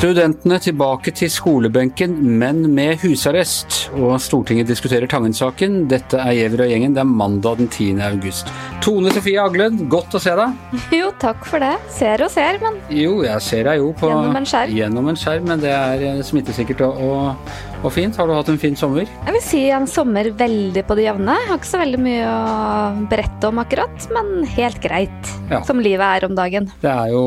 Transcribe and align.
Studentene 0.00 0.56
tilbake 0.64 1.12
til 1.12 1.28
skolebenken, 1.28 2.14
men 2.40 2.62
med 2.72 3.02
husarrest. 3.02 3.82
Og 3.98 4.14
Stortinget 4.24 4.70
diskuterer 4.70 5.04
Tangen-saken. 5.12 5.74
Dette 5.90 6.16
er 6.16 6.38
Gjever 6.38 6.62
og 6.64 6.70
gjengen. 6.72 6.94
Det 6.96 7.02
er 7.02 7.10
mandag 7.10 7.58
den 7.58 7.68
10. 7.68 7.98
august. 8.06 8.48
Tone 8.80 9.12
Sofie 9.12 9.36
Aglen, 9.42 9.82
godt 9.92 10.16
å 10.16 10.22
se 10.24 10.32
deg. 10.38 10.54
Jo, 11.02 11.10
takk 11.20 11.44
for 11.44 11.60
det. 11.60 11.74
Ser 11.92 12.24
og 12.24 12.32
ser, 12.32 12.56
men 12.64 12.78
Jo, 12.88 13.18
jeg 13.26 13.44
ser 13.44 13.68
deg 13.68 13.82
jo 13.82 13.90
på 14.00 14.08
Gjennom 14.08 14.40
en 14.40 14.48
skjerm. 14.48 14.72
Gjennom 14.78 15.12
en 15.12 15.20
skjerm, 15.20 15.52
men 15.52 15.66
det 15.66 15.76
er 15.76 16.06
eh, 16.14 16.24
smittesikkert 16.30 16.80
og, 16.88 17.04
og, 17.04 17.52
og 17.84 17.92
fint. 17.92 18.16
Har 18.16 18.32
du 18.32 18.38
hatt 18.38 18.54
en 18.54 18.62
fin 18.64 18.80
sommer? 18.80 19.04
jeg 19.04 19.36
vil 19.36 19.46
si 19.50 19.62
en 19.68 19.90
sommer 19.98 20.32
veldig 20.40 20.86
på 20.88 20.96
det 20.96 21.10
jevne. 21.10 21.36
Har 21.44 21.60
ikke 21.60 21.74
så 21.74 21.84
veldig 21.84 22.00
mye 22.08 22.24
å 22.24 23.06
berette 23.12 23.52
om 23.52 23.60
akkurat, 23.66 24.08
men 24.16 24.48
helt 24.56 24.80
greit. 24.80 25.34
Ja. 25.50 25.60
Som 25.66 25.80
livet 25.82 26.04
er 26.06 26.26
om 26.28 26.34
dagen. 26.38 26.68
Det 26.82 26.90
er 26.90 27.10
jo 27.10 27.22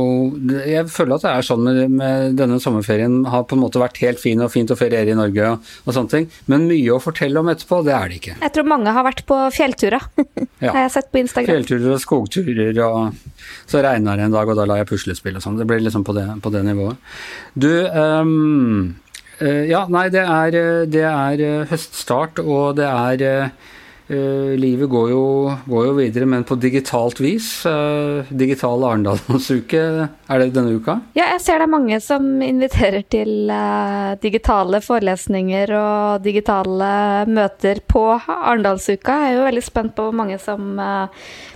Jeg 0.47 0.87
føler 0.93 1.17
at 1.17 1.25
det 1.25 1.31
er 1.33 1.47
sånn 1.47 1.65
med, 1.65 1.81
med 1.91 2.37
denne 2.39 2.59
sommerferien. 2.63 3.17
Har 3.27 3.43
på 3.49 3.57
en 3.57 3.63
måte 3.65 3.81
vært 3.81 3.99
helt 4.03 4.21
fin 4.21 4.39
og 4.43 4.51
fint 4.53 4.71
å 4.71 4.77
feriere 4.79 5.11
i 5.11 5.17
Norge 5.17 5.49
og, 5.49 5.73
og 5.83 5.97
sånne 5.97 6.13
ting. 6.13 6.29
Men 6.51 6.69
mye 6.69 6.95
å 6.95 7.01
fortelle 7.03 7.41
om 7.41 7.51
etterpå, 7.51 7.81
det 7.83 7.95
er 7.97 8.11
det 8.11 8.21
ikke. 8.21 8.37
Jeg 8.39 8.55
tror 8.55 8.69
mange 8.71 8.95
har 8.95 9.07
vært 9.07 9.25
på 9.29 9.39
fjellturer. 9.55 10.09
Ja. 10.63 10.71
har 10.71 10.85
jeg 10.85 10.91
sett 10.93 11.09
på 11.11 11.19
Instagram. 11.19 11.49
Fjellturer 11.49 11.91
og 11.91 11.99
skogturer, 11.99 12.77
og 12.85 13.41
så 13.67 13.81
regna 13.83 14.13
det 14.15 14.29
en 14.29 14.35
dag, 14.35 14.47
og 14.47 14.55
da 14.55 14.63
la 14.69 14.77
jeg 14.79 14.87
puslespill 14.93 15.35
og 15.35 15.43
sånn. 15.43 15.57
Det 15.59 15.65
ble 15.67 15.81
liksom 15.83 16.05
på 16.07 16.15
det, 16.15 16.23
på 16.39 16.51
det 16.53 16.61
nivået. 16.63 17.01
Du, 17.59 17.67
eh, 19.43 19.63
ja, 19.67 19.81
nei, 19.91 20.05
det 20.13 20.23
er, 20.23 20.55
eh, 20.55 20.85
det 20.87 21.03
er 21.09 21.43
eh, 21.43 21.65
høststart, 21.67 22.39
og 22.39 22.77
det 22.79 22.87
er 22.87 23.51
eh, 24.07 24.53
Livet 24.59 24.89
går 24.91 25.11
jo, 25.11 25.23
går 25.69 25.85
jo 25.87 25.93
videre, 25.97 26.27
men 26.29 26.45
på 26.47 26.57
digitalt 26.59 27.21
vis. 27.23 27.47
Uh, 27.65 28.27
digital 28.29 28.83
Arendalsuke, 28.87 29.83
er 30.09 30.41
det 30.41 30.51
denne 30.55 30.75
uka? 30.75 30.99
Ja, 31.17 31.29
jeg 31.33 31.43
ser 31.45 31.61
det 31.61 31.67
er 31.67 31.73
mange 31.73 31.99
som 32.03 32.27
inviterer 32.43 33.05
til 33.07 33.51
uh, 33.51 34.13
digitale 34.23 34.81
forelesninger 34.83 35.73
og 35.77 36.25
digitale 36.25 36.91
møter 37.29 37.83
på 37.87 38.05
Arendalsuka. 38.19 39.19
Jeg 39.23 39.33
er 39.33 39.39
jo 39.39 39.49
veldig 39.49 39.65
spent 39.65 39.95
på 39.97 40.07
hvor 40.09 40.21
mange 40.23 40.39
som 40.41 40.77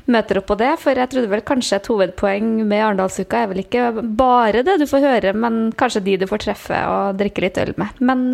møter 0.07 0.39
opp 0.39 0.47
på 0.52 0.57
det, 0.59 0.72
for 0.79 0.95
jeg 0.95 1.11
trodde 1.11 1.31
vel 1.31 1.44
kanskje 1.45 1.79
et 1.81 1.89
hovedpoeng 1.91 2.50
med 2.67 2.83
Arendalsuka 2.83 3.44
er 3.44 3.52
vel 3.52 3.61
ikke 3.63 3.89
bare 4.17 4.63
det 4.66 4.77
du 4.81 4.88
får 4.89 5.03
høre, 5.03 5.33
men 5.35 5.67
kanskje 5.77 6.03
de 6.05 6.17
du 6.22 6.27
får 6.29 6.45
treffe 6.45 6.79
og 6.88 7.19
drikke 7.19 7.44
litt 7.44 7.59
øl 7.61 7.73
med. 7.79 8.00
Men 8.00 8.25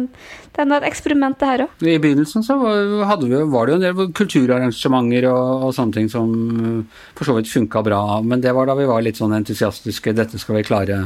det 0.54 0.62
er 0.62 0.70
nå 0.70 0.78
et 0.78 0.86
eksperiment, 0.86 1.38
det 1.40 1.50
her 1.50 1.66
òg. 1.66 1.72
I 1.82 1.98
begynnelsen 2.02 2.46
så 2.46 2.60
var, 2.62 2.84
hadde 3.10 3.30
vi, 3.32 3.40
var 3.50 3.66
det 3.66 3.74
jo 3.74 3.80
en 3.80 3.86
del 3.88 3.98
kulturarrangementer 4.18 5.28
og, 5.30 5.68
og 5.68 5.76
sånne 5.76 5.98
ting 5.98 6.10
som 6.12 6.34
eh, 6.60 7.04
for 7.18 7.30
så 7.30 7.38
vidt 7.38 7.52
funka 7.52 7.84
bra, 7.86 8.04
men 8.26 8.44
det 8.44 8.54
var 8.56 8.70
da 8.70 8.78
vi 8.80 8.90
var 8.90 9.06
litt 9.06 9.20
sånn 9.22 9.36
entusiastiske. 9.38 10.16
Dette 10.18 10.42
skal 10.42 10.60
vi 10.60 10.68
klare 10.68 11.00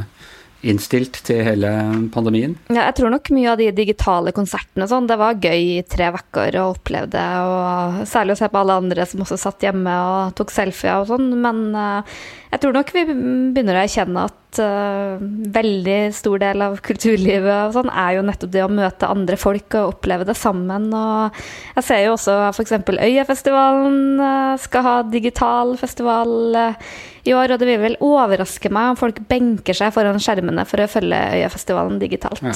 innstilt 0.66 1.20
til 1.28 1.44
hele 1.46 1.70
pandemien. 2.14 2.56
Ja, 2.66 2.88
jeg 2.88 2.96
tror 2.98 3.12
nok 3.14 3.30
mye 3.34 3.52
av 3.52 3.60
de 3.60 3.68
digitale 3.74 4.32
konsertene 4.34 4.88
sånn, 4.90 5.06
det 5.06 5.18
var 5.20 5.38
gøy 5.38 5.78
i 5.78 5.84
tre 5.86 6.10
uker 6.14 6.58
oppleve 6.64 7.10
det, 7.12 7.26
og 7.46 8.00
særlig 8.10 8.34
å 8.34 8.40
se 8.40 8.48
på 8.50 8.58
alle 8.62 8.80
andre 8.82 9.06
som 9.06 9.22
også 9.22 9.38
satt 9.38 9.68
hjemme 9.68 9.94
og 10.08 10.34
tok 10.38 10.50
selfier 10.54 11.04
og 11.04 11.12
sånn, 11.12 11.30
men 11.38 11.62
uh, 11.78 12.18
jeg 12.48 12.62
tror 12.62 12.74
nok 12.74 12.90
vi 12.96 13.04
begynner 13.06 13.78
å 13.78 13.82
erkjenne 13.84 14.24
at 14.26 14.60
uh, 14.64 15.22
veldig 15.54 15.98
stor 16.16 16.42
del 16.42 16.64
av 16.64 16.78
kulturlivet 16.84 17.68
og 17.68 17.76
sånn 17.76 17.92
er 17.92 18.16
jo 18.16 18.24
nettopp 18.26 18.54
det 18.54 18.64
å 18.64 18.70
møte 18.72 19.10
andre 19.12 19.38
folk 19.38 19.76
og 19.78 19.92
oppleve 19.92 20.26
det 20.28 20.36
sammen, 20.38 20.88
og 20.90 21.38
jeg 21.76 21.86
ser 21.86 22.02
jo 22.06 22.16
også 22.16 22.38
f.eks. 22.50 22.74
Øyafestivalen 22.98 24.18
uh, 24.18 24.56
skal 24.58 24.86
ha 24.86 24.96
digital 25.06 25.76
festival 25.78 26.58
eh, 26.58 26.90
i 27.28 27.34
år, 27.36 27.54
og 27.54 27.60
det 27.60 27.68
vil 27.68 27.80
vel 27.82 27.96
overraske 28.04 28.70
meg 28.72 28.92
om 28.92 28.98
folk 28.98 29.20
benker 29.28 29.76
seg 29.76 29.92
foran 29.94 30.20
skjermene 30.22 30.64
for 30.68 30.82
å 30.82 30.88
følge 30.90 31.18
Øyafestivalen 31.38 32.00
digitalt. 32.00 32.42
Ja. 32.44 32.54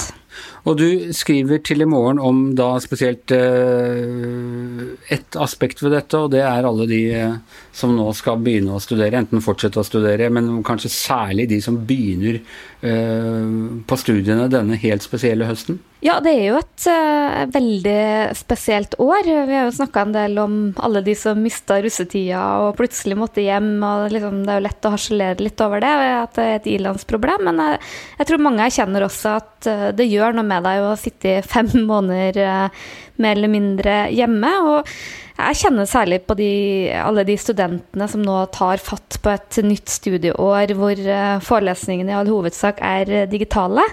Og 0.67 0.79
du 0.81 1.13
skriver 1.15 1.61
til 1.65 1.85
i 1.85 1.89
morgen 1.89 2.19
om 2.23 2.43
da 2.57 2.71
spesielt 2.83 3.31
eh, 3.35 4.83
ett 5.13 5.37
aspekt 5.39 5.83
ved 5.83 5.95
dette, 5.97 6.19
og 6.19 6.33
det 6.33 6.43
er 6.43 6.67
alle 6.67 6.89
de 6.89 7.01
eh, 7.19 7.39
som 7.75 7.93
nå 7.95 8.09
skal 8.17 8.41
begynne 8.43 8.75
å 8.75 8.83
studere, 8.83 9.21
enten 9.21 9.43
fortsette 9.45 9.81
å 9.81 9.87
studere, 9.87 10.31
men 10.33 10.63
kanskje 10.65 10.93
særlig 10.93 11.49
de 11.53 11.61
som 11.63 11.79
begynner 11.87 12.41
eh, 12.81 13.49
på 13.87 13.99
studiene 14.01 14.49
denne 14.51 14.79
helt 14.81 15.05
spesielle 15.05 15.49
høsten? 15.49 15.81
Ja, 16.03 16.17
det 16.19 16.33
er 16.35 16.41
jo 16.49 16.57
et 16.59 16.85
uh, 16.91 17.43
veldig 17.47 18.35
spesielt 18.35 18.97
år. 18.99 19.23
Vi 19.23 19.55
har 19.55 19.69
jo 19.69 19.75
snakka 19.77 20.01
en 20.03 20.11
del 20.11 20.35
om 20.41 20.57
alle 20.83 20.99
de 21.05 21.13
som 21.15 21.39
mista 21.39 21.77
russetida 21.79 22.41
og 22.65 22.75
plutselig 22.75 23.15
måtte 23.15 23.45
hjem. 23.45 23.77
og 23.87 24.11
liksom, 24.11 24.41
Det 24.43 24.51
er 24.51 24.59
jo 24.59 24.65
lett 24.65 24.89
å 24.89 24.91
harselere 24.97 25.39
litt 25.39 25.63
over 25.63 25.79
det, 25.79 25.93
at 26.17 26.35
det 26.35 26.47
er 26.49 26.57
et 26.57 26.69
ilandsproblem. 26.73 27.47
Men 27.47 27.63
jeg, 27.63 27.79
jeg 28.19 28.29
tror 28.29 28.43
mange 28.43 28.67
erkjenner 28.67 29.07
også 29.07 29.37
at 29.37 29.71
uh, 29.71 29.87
det 29.95 30.09
gjør 30.11 30.35
noe 30.35 30.49
med 30.51 30.67
deg 30.67 30.83
å 30.89 30.93
sitte 30.99 31.37
i 31.37 31.45
fem 31.55 31.71
måneder 31.93 32.41
uh, 32.43 32.85
mer 33.23 33.39
eller 33.39 33.55
mindre 33.55 33.97
hjemme. 34.11 34.53
og 34.73 34.91
jeg 35.33 35.57
kjenner 35.63 35.87
særlig 35.89 36.19
på 36.27 36.35
de, 36.37 36.51
alle 36.93 37.23
de 37.25 37.35
studentene 37.41 38.07
som 38.09 38.21
nå 38.21 38.35
tar 38.53 38.81
fatt 38.83 39.17
på 39.23 39.31
et 39.33 39.57
nytt 39.65 39.89
studieår 39.89 40.75
hvor 40.77 40.93
eh, 40.93 41.41
forelesningene 41.41 42.13
i 42.13 42.17
all 42.19 42.29
hovedsak 42.29 42.83
er 42.85 43.09
eh, 43.09 43.25
digitale. 43.31 43.85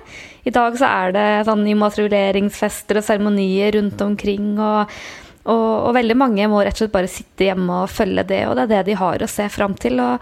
I 0.44 0.52
dag 0.52 0.76
så 0.76 0.90
er 0.90 1.16
det 1.16 1.26
sånn 1.48 1.64
immatrikuleringsfester 1.72 3.00
og 3.00 3.08
seremonier 3.08 3.72
rundt 3.78 4.04
omkring. 4.04 4.54
og 4.60 4.92
og, 5.48 5.88
og 5.88 5.94
veldig 5.96 6.14
mange 6.20 6.44
må 6.52 6.58
rett 6.60 6.76
og 6.76 6.82
slett 6.82 6.92
bare 6.92 7.08
sitte 7.08 7.46
hjemme 7.46 7.78
og 7.82 7.90
følge 7.90 8.26
det, 8.28 8.42
og 8.46 8.58
det 8.58 8.66
er 8.66 8.72
det 8.74 8.80
de 8.90 8.96
har 9.00 9.22
å 9.24 9.28
se 9.30 9.46
fram 9.48 9.72
til. 9.80 9.96
og 10.04 10.20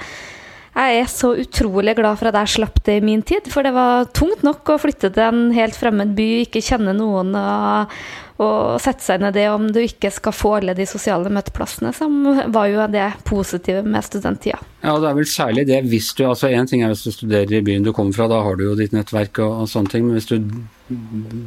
jeg 0.78 1.02
er 1.02 1.10
så 1.10 1.32
utrolig 1.42 1.96
glad 1.98 2.20
for 2.20 2.30
at 2.30 2.38
jeg 2.38 2.54
slapp 2.58 2.78
det 2.86 2.98
i 3.00 3.04
min 3.04 3.22
tid, 3.26 3.48
for 3.50 3.66
det 3.66 3.74
var 3.74 4.08
tungt 4.14 4.44
nok 4.46 4.70
å 4.70 4.78
flytte 4.80 5.10
til 5.14 5.24
en 5.24 5.52
helt 5.56 5.76
fremmed 5.76 6.14
by, 6.18 6.26
ikke 6.44 6.62
kjenne 6.62 6.94
noen 6.94 7.34
og, 7.38 7.94
og 8.38 8.78
sette 8.82 9.02
seg 9.02 9.24
i 9.26 9.32
det 9.34 9.48
om 9.50 9.66
du 9.74 9.80
ikke 9.82 10.12
skal 10.14 10.34
få 10.36 10.52
alle 10.60 10.76
de 10.78 10.86
sosiale 10.86 11.32
møteplassene, 11.34 11.90
som 11.96 12.20
var 12.54 12.70
jo 12.70 12.86
det 12.94 13.08
positive 13.26 13.82
med 13.82 14.06
studenttida. 14.06 14.60
Ja, 14.84 14.94
det 15.02 15.10
er 15.10 15.18
vel 15.18 15.26
særlig 15.26 15.64
det 15.66 15.80
hvis 15.90 16.12
du 16.14 16.22
altså 16.28 16.52
Én 16.54 16.68
ting 16.70 16.84
er 16.86 16.92
hvis 16.92 17.02
du 17.08 17.10
studerer 17.10 17.58
i 17.58 17.64
byen 17.66 17.86
du 17.86 17.90
kommer 17.96 18.14
fra, 18.14 18.28
da 18.30 18.38
har 18.46 18.58
du 18.58 18.68
jo 18.68 18.76
ditt 18.78 18.94
nettverk 18.94 19.42
og, 19.42 19.64
og 19.64 19.72
sånne 19.72 19.90
ting, 19.90 20.06
men 20.06 20.20
hvis 20.20 20.30
du 20.30 20.38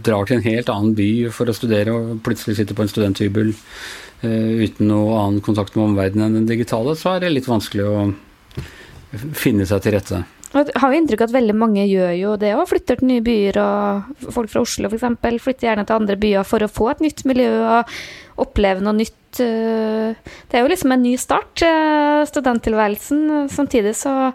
drar 0.03 0.27
til 0.27 0.41
en 0.41 0.49
helt 0.49 0.73
annen 0.73 0.97
by 0.97 1.11
for 1.33 1.47
å 1.47 1.55
studere 1.55 1.95
og 1.95 2.19
plutselig 2.25 2.59
sitter 2.59 2.75
på 2.75 2.83
en 2.83 2.91
studenthybel 2.91 3.53
uh, 3.55 4.51
uten 4.59 4.91
noe 4.91 5.15
annen 5.21 5.39
kontakt 5.45 5.77
med 5.77 5.87
omverdenen 5.93 6.27
enn 6.27 6.41
den 6.41 6.51
digitale, 6.51 6.97
så 6.99 7.15
er 7.15 7.23
det 7.23 7.31
litt 7.37 7.49
vanskelig 7.49 7.87
å 7.87 7.95
finne 9.37 9.67
seg 9.67 9.83
til 9.83 9.95
rette. 9.97 10.21
Jeg 10.51 10.73
har 10.83 10.91
jo 10.91 10.99
inntrykk 10.99 11.21
av 11.23 11.29
at 11.29 11.35
veldig 11.37 11.53
mange 11.55 11.83
gjør 11.87 12.11
jo 12.19 12.31
det 12.39 12.49
òg, 12.57 12.65
flytter 12.67 12.99
til 12.99 13.07
nye 13.07 13.23
byer. 13.23 13.59
og 13.61 14.31
Folk 14.35 14.51
fra 14.51 14.63
Oslo 14.65 14.89
f.eks. 14.91 15.05
flytter 15.43 15.69
gjerne 15.69 15.85
til 15.87 15.95
andre 15.95 16.17
byer 16.19 16.47
for 16.47 16.63
å 16.63 16.71
få 16.71 16.89
et 16.91 17.03
nytt 17.05 17.23
miljø 17.29 17.53
og 17.61 17.93
oppleve 18.43 18.83
noe 18.83 18.97
nytt. 18.97 19.15
Det 19.39 20.57
er 20.57 20.65
jo 20.65 20.71
liksom 20.73 20.91
en 20.91 21.05
ny 21.05 21.13
start, 21.19 21.63
studenttilværelsen. 22.33 23.47
Samtidig 23.53 23.95
så 24.01 24.33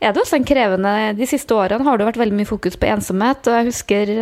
er 0.00 0.12
det 0.12 0.22
også 0.22 0.36
en 0.36 0.46
krevende 0.48 0.92
De 1.16 1.28
siste 1.28 1.56
årene 1.56 1.86
har 1.86 1.98
det 1.98 2.08
vært 2.08 2.20
veldig 2.20 2.36
mye 2.36 2.48
fokus 2.48 2.76
på 2.76 2.88
ensomhet. 2.90 3.48
og 3.48 3.58
Jeg 3.58 3.70
husker 3.70 4.14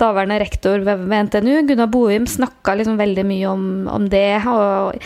daværende 0.00 0.40
rektor 0.42 0.84
ved, 0.84 1.08
NTNU, 1.08 1.66
Gunnar 1.68 1.90
Bohim, 1.92 2.28
snakka 2.28 2.76
liksom 2.76 3.00
veldig 3.00 3.26
mye 3.28 3.50
om, 3.50 3.66
om 3.88 4.08
det. 4.12 4.40
og 4.46 5.00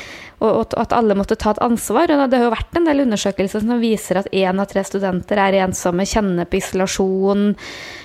og 0.45 0.75
at 0.81 0.93
alle 0.95 1.17
måtte 1.17 1.37
ta 1.41 1.55
et 1.55 1.63
ansvar. 1.65 2.11
og 2.11 2.31
Det 2.31 2.39
har 2.39 2.49
jo 2.49 2.55
vært 2.55 2.79
en 2.79 2.89
del 2.89 3.05
undersøkelser 3.05 3.63
som 3.63 3.81
viser 3.83 4.21
at 4.21 4.31
én 4.33 4.61
av 4.61 4.69
tre 4.71 4.83
studenter 4.85 5.41
er 5.41 5.61
ensomme, 5.65 6.07
kjenner 6.09 6.49
på 6.49 6.59
isolasjon. 6.61 7.53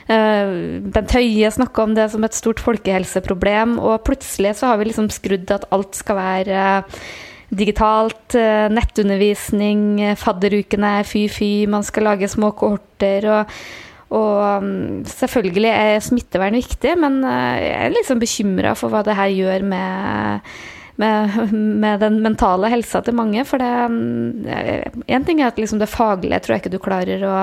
Bent 0.10 1.16
Høie 1.18 1.52
snakka 1.54 1.84
om 1.86 1.96
det 1.98 2.10
som 2.14 2.24
et 2.24 2.38
stort 2.38 2.62
folkehelseproblem, 2.64 3.78
og 3.82 4.06
plutselig 4.08 4.56
så 4.60 4.72
har 4.72 4.80
vi 4.80 4.90
liksom 4.90 5.10
skrudd 5.14 5.52
at 5.56 5.68
alt 5.76 6.00
skal 6.00 6.20
være 6.20 6.62
digitalt, 7.50 8.36
nettundervisning, 8.74 10.02
fadderukene, 10.20 11.00
fy-fy, 11.08 11.68
man 11.72 11.86
skal 11.88 12.12
lage 12.12 12.32
små 12.32 12.54
kohorter. 12.58 13.30
og 13.34 13.62
og 14.10 14.64
selvfølgelig 15.06 15.70
er 15.70 16.00
smittevern 16.02 16.56
viktig, 16.58 16.96
men 16.98 17.20
jeg 17.22 17.74
er 17.76 17.92
liksom 17.94 18.18
bekymra 18.18 18.72
for 18.74 18.90
hva 18.90 19.04
det 19.06 19.14
her 19.14 19.30
gjør 19.30 19.66
med 19.70 20.48
med, 21.00 21.54
med, 21.84 22.00
den 22.00 22.20
mentale 22.24 22.72
helsa 22.74 23.02
til 23.06 23.18
mange. 23.18 23.46
For 23.48 23.62
det 23.62 23.70
Én 25.08 25.26
ting 25.26 25.42
er 25.42 25.52
at 25.52 25.60
liksom 25.60 25.80
det 25.82 25.92
faglige 25.92 26.42
tror 26.44 26.56
jeg 26.58 26.66
ikke 26.66 26.76
du 26.76 26.82
klarer 26.84 27.26
å, 27.28 27.38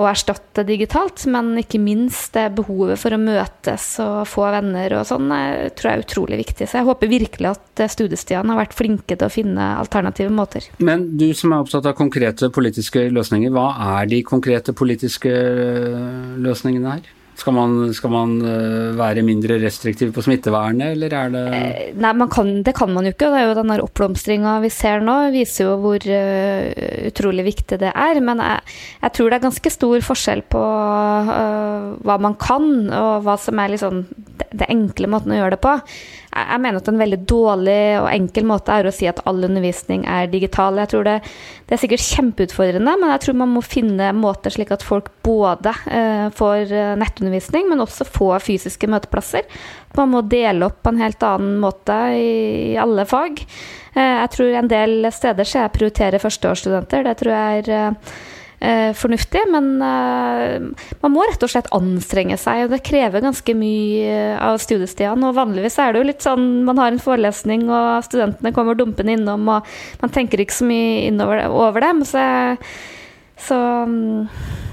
å, 0.00 0.08
erstatte 0.10 0.64
digitalt, 0.66 1.26
men 1.30 1.52
ikke 1.60 1.80
minst 1.82 2.34
det 2.36 2.48
behovet 2.58 3.00
for 3.00 3.14
å 3.14 3.20
møtes 3.20 3.86
og 4.02 4.24
få 4.30 4.48
venner 4.54 4.96
og 4.98 5.06
sånn, 5.08 5.28
tror 5.76 5.90
jeg 5.90 5.98
er 5.98 6.04
utrolig 6.04 6.40
viktig. 6.42 6.68
Så 6.68 6.80
jeg 6.80 6.88
håper 6.88 7.12
virkelig 7.12 7.52
at 7.52 7.84
studiestedene 7.94 8.54
har 8.54 8.62
vært 8.64 8.76
flinke 8.78 9.16
til 9.16 9.28
å 9.28 9.32
finne 9.32 9.70
alternative 9.80 10.32
måter. 10.34 10.66
Men 10.82 11.10
du 11.20 11.30
som 11.36 11.52
er 11.54 11.64
opptatt 11.64 11.88
av 11.90 11.96
konkrete 11.98 12.50
politiske 12.54 13.06
løsninger, 13.12 13.52
hva 13.54 13.70
er 14.00 14.10
de 14.10 14.22
konkrete 14.26 14.74
politiske 14.76 15.32
løsningene 16.40 16.98
her? 16.98 17.16
Skal 17.40 17.54
man, 17.56 17.76
skal 17.96 18.12
man 18.12 18.34
uh, 18.44 18.92
være 18.98 19.24
mindre 19.24 19.56
restriktiv 19.62 20.10
på 20.12 20.24
smittevernet, 20.26 20.92
eller 20.92 21.14
er 21.16 21.32
det 21.32 21.44
eh, 21.56 21.78
Nei, 21.96 22.12
kan, 22.32 22.50
det 22.66 22.74
kan 22.76 22.92
man 22.92 23.08
jo 23.08 23.14
ikke. 23.14 23.30
Det 23.32 23.40
er 23.40 23.48
jo 23.48 23.56
den 23.56 23.72
oppblomstringa 23.80 24.58
vi 24.60 24.72
ser 24.74 25.00
nå, 25.04 25.16
viser 25.32 25.70
jo 25.70 25.78
hvor 25.80 26.04
uh, 26.04 27.08
utrolig 27.08 27.46
viktig 27.48 27.80
det 27.80 27.94
er. 27.94 28.20
Men 28.24 28.42
jeg, 28.44 28.76
jeg, 29.00 29.14
tror 29.16 29.30
det 29.30 29.38
er 29.38 29.46
ganske 29.48 29.72
stor 29.72 30.06
forskjell 30.10 30.44
på 30.52 30.60
uh, 30.60 31.96
hva 32.04 32.18
man 32.20 32.36
kan, 32.40 32.70
og 32.92 33.24
hva 33.24 33.38
som 33.40 33.62
er 33.62 33.72
liksom 33.72 34.04
det 34.50 34.68
enkle 34.68 35.08
måten 35.10 35.32
å 35.32 35.40
gjøre 35.40 35.56
det 35.56 35.62
på. 35.64 35.76
Jeg 36.48 36.62
mener 36.62 36.80
at 36.80 36.88
en 36.90 37.00
veldig 37.00 37.18
dårlig 37.28 37.80
og 38.00 38.08
enkel 38.10 38.46
måte 38.48 38.74
er 38.74 38.88
å 38.88 38.94
si 38.94 39.08
at 39.10 39.20
all 39.28 39.44
undervisning 39.46 40.06
er 40.08 40.30
digital. 40.32 40.78
Jeg 40.82 40.92
tror 40.92 41.06
det, 41.06 41.16
det 41.68 41.76
er 41.76 41.82
sikkert 41.82 42.06
kjempeutfordrende, 42.06 42.96
men 43.02 43.12
jeg 43.14 43.24
tror 43.26 43.38
man 43.42 43.52
må 43.54 43.64
finne 43.64 44.10
måter 44.16 44.54
slik 44.54 44.72
at 44.74 44.86
folk 44.86 45.12
både 45.26 45.74
eh, 45.90 46.26
får 46.36 46.72
eh, 46.72 46.94
nettundervisning, 47.00 47.68
men 47.70 47.84
også 47.84 48.08
får 48.08 48.46
fysiske 48.46 48.90
møteplasser. 48.90 49.46
Man 49.98 50.12
må 50.14 50.24
dele 50.30 50.68
opp 50.68 50.82
på 50.84 50.94
en 50.94 51.02
helt 51.02 51.22
annen 51.26 51.56
måte 51.62 51.96
i, 52.16 52.34
i 52.72 52.76
alle 52.80 53.06
fag. 53.10 53.42
Eh, 53.94 54.16
jeg 54.22 54.34
tror 54.36 54.58
en 54.60 54.70
del 54.70 55.08
steder 55.14 55.48
skal 55.48 55.66
jeg 55.66 55.76
prioriterer 55.78 56.22
førsteårsstudenter. 56.22 57.06
Det 57.08 57.16
tror 57.22 57.34
jeg 57.34 57.64
er 57.64 57.72
eh, 57.76 58.14
fornuftig. 58.96 59.42
Men 59.52 59.70
eh, 59.84 60.86
man 61.00 61.14
må 61.14 61.24
rett 61.26 61.42
og 61.46 61.52
slett 61.52 61.70
anstrenge 61.76 62.38
seg, 62.40 62.66
og 62.66 62.74
det 62.74 62.82
krever 62.86 63.24
ganske 63.24 63.56
mye 63.56 64.06
eh, 64.06 64.36
av 64.36 64.60
studiestedene. 64.62 65.30
Og 65.30 65.38
vanligvis 65.38 65.78
er 65.80 65.92
det 65.92 66.02
jo 66.02 66.08
litt 66.10 66.26
sånn 66.26 66.48
man 66.68 66.80
har 66.80 66.92
en 66.92 67.02
forelesning, 67.02 67.66
og 67.72 68.06
studentene 68.06 68.54
kommer 68.56 68.78
dumpende 68.78 69.16
innom, 69.16 69.48
og 69.48 69.76
man 70.02 70.14
tenker 70.14 70.42
ikke 70.42 70.60
så 70.60 70.68
mye 70.68 71.06
innover 71.08 71.46
over 71.48 71.84
dem. 71.84 72.04
Så, 72.08 72.24
så 73.46 73.58
mm, 73.86 74.26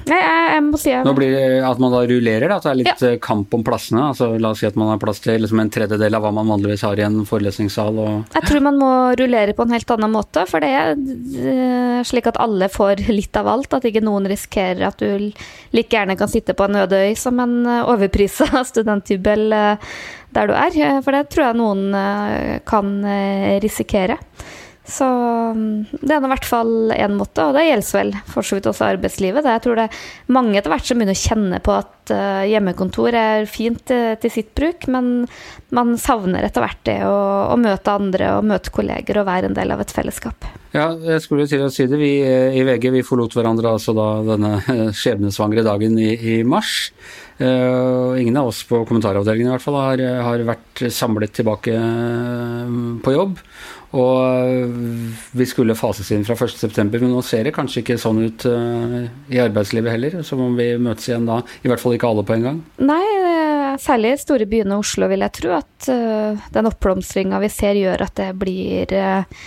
Nei, 0.08 0.18
jeg, 0.22 0.44
jeg, 0.54 0.64
må 0.64 0.80
si 0.80 0.92
jeg... 0.92 1.04
Nå 1.04 1.14
blir 1.18 1.34
det 1.34 1.60
at 1.68 1.80
man 1.84 1.92
da 1.92 2.02
rullerer, 2.08 2.48
da, 2.48 2.58
at 2.60 2.66
det 2.66 2.72
er 2.72 2.80
litt 2.80 3.02
ja. 3.04 3.10
Eh, 3.10 3.20
kamp 3.24 3.54
om 3.58 3.64
plassene. 3.66 4.06
altså 4.14 4.30
La 4.40 4.54
oss 4.54 4.62
si 4.64 4.68
at 4.70 4.78
man 4.80 4.92
har 4.94 5.02
plass 5.02 5.20
til 5.24 5.42
liksom 5.44 5.60
en 5.60 5.72
tredjedel 5.74 6.16
av 6.16 6.24
hva 6.24 6.32
man 6.36 6.48
vanligvis 6.54 6.86
har 6.88 7.00
i 7.00 7.04
en 7.04 7.20
forelesningssal. 7.28 8.00
Og... 8.04 8.36
Jeg 8.38 8.48
tror 8.48 8.64
man 8.70 8.80
må 8.80 8.92
rullere 9.20 9.56
på 9.58 9.66
en 9.68 9.76
helt 9.76 9.92
annen 9.98 10.14
måte, 10.14 10.46
for 10.50 10.64
det 10.64 10.72
er 10.80 10.94
eh, 10.96 12.00
slik 12.08 12.30
at 12.32 12.40
alle 12.44 12.70
får 12.72 13.04
litt 13.12 13.40
av 13.40 13.52
alt. 13.52 13.76
At 13.76 13.88
ikke 13.90 14.04
noen 14.06 14.30
risikerer 14.32 14.86
at 14.88 15.04
du 15.04 15.28
like 15.76 15.92
gjerne 15.92 16.16
kan 16.20 16.32
sitte 16.32 16.56
på 16.56 16.70
en 16.70 16.80
øde 16.86 17.02
øy 17.10 17.18
som 17.20 17.44
en 17.44 17.60
eh, 17.66 17.84
overprisa 17.92 18.64
studenthybel 18.72 19.50
der 19.52 20.48
du 20.48 20.56
er. 20.56 21.02
For 21.04 21.16
det 21.16 21.28
tror 21.34 21.50
jeg 21.50 21.60
noen 21.60 22.64
kan 22.68 22.96
risikere. 23.64 24.20
Så 24.88 25.06
mm, 25.52 26.00
det 26.00 26.16
er 26.16 26.24
i 26.24 26.32
hvert 26.32 26.48
fall 26.48 26.94
én 26.96 27.18
måte, 27.20 27.44
og 27.44 27.58
det 27.58 27.66
gjelder 27.66 27.98
vel 27.98 28.14
for 28.32 28.48
så 28.48 28.56
vidt 28.56 28.70
også 28.72 28.86
arbeidslivet. 28.88 29.48
Jeg 29.52 29.64
tror 29.66 29.76
det 29.76 29.88
er 29.90 30.02
mange 30.32 30.56
etter 30.56 30.72
hvert 30.72 30.88
som 30.88 31.02
begynner 31.02 31.18
å 31.18 31.24
kjenne 31.24 31.60
på 31.64 31.74
at 31.76 32.14
uh, 32.16 32.46
hjemmekontor 32.48 33.18
er 33.20 33.50
fint 33.52 33.92
uh, 33.92 34.14
til 34.22 34.32
sitt 34.32 34.54
bruk, 34.56 34.88
men 34.94 35.28
man 35.76 35.98
savner 36.00 36.48
etter 36.48 36.64
hvert 36.64 36.80
det 36.88 37.02
å, 37.04 37.18
å, 37.52 37.60
møte 37.60 37.98
andre 38.00 38.32
og 38.38 38.48
møte 38.48 38.72
kolleger 38.72 39.20
og 39.20 39.28
være 39.28 39.52
en 39.52 39.58
del 39.58 39.76
av 39.76 39.84
et 39.84 39.92
fellesskap. 39.92 40.48
Ja, 40.72 40.94
jeg 40.96 41.20
skulle 41.24 41.50
til 41.52 41.66
å 41.66 41.72
si 41.74 41.88
det. 41.90 42.00
Vi 42.00 42.14
eh, 42.24 42.56
i 42.56 42.64
VG 42.68 42.92
vi 42.94 43.04
forlot 43.06 43.36
hverandre 43.36 43.76
altså 43.76 43.96
da 43.98 44.08
denne 44.24 44.60
skjebnesvangre 45.02 45.66
dagen 45.68 46.00
i, 46.00 46.14
i 46.16 46.42
mars. 46.48 46.92
Uh, 47.38 48.18
ingen 48.18 48.38
av 48.40 48.50
oss 48.50 48.64
på 48.66 48.80
kommentaravdelingen 48.90 49.52
i 49.52 49.54
hvert 49.54 49.66
fall 49.66 49.78
har, 49.78 50.02
har 50.26 50.46
vært 50.48 50.88
samlet 50.94 51.36
tilbake 51.38 51.74
på 53.06 53.14
jobb. 53.14 53.42
Og 53.98 54.18
øh, 54.52 54.72
vi 55.40 55.46
skulle 55.48 55.76
fases 55.80 56.10
inn 56.12 56.26
fra 56.28 56.36
1.9, 56.36 56.82
men 56.92 57.14
nå 57.14 57.22
ser 57.24 57.48
det 57.48 57.54
kanskje 57.56 57.86
ikke 57.86 57.96
sånn 58.02 58.20
ut 58.26 58.44
i 58.44 59.40
arbeidslivet 59.40 59.94
heller. 59.94 60.18
Som 60.28 60.42
om 60.44 60.58
vi 60.60 60.74
møtes 60.76 61.08
igjen 61.08 61.30
da. 61.30 61.38
I 61.64 61.72
hvert 61.72 61.80
fall 61.80 61.96
ikke 61.96 62.10
alle 62.10 62.26
på 62.28 62.36
en 62.36 62.44
gang. 62.50 62.60
Nei, 62.84 63.00
særlig 63.80 64.12
i 64.18 64.20
store 64.26 64.50
byene 64.52 64.82
Oslo 64.82 65.08
vil 65.08 65.24
jeg 65.24 65.36
tro 65.40 65.56
at 65.56 65.88
den 66.54 66.68
oppblomstringa 66.68 67.40
vi 67.46 67.54
ser 67.54 67.80
gjør 67.80 68.04
at 68.10 68.20
det 68.20 68.34
blir 68.42 68.92
eh, 68.92 69.40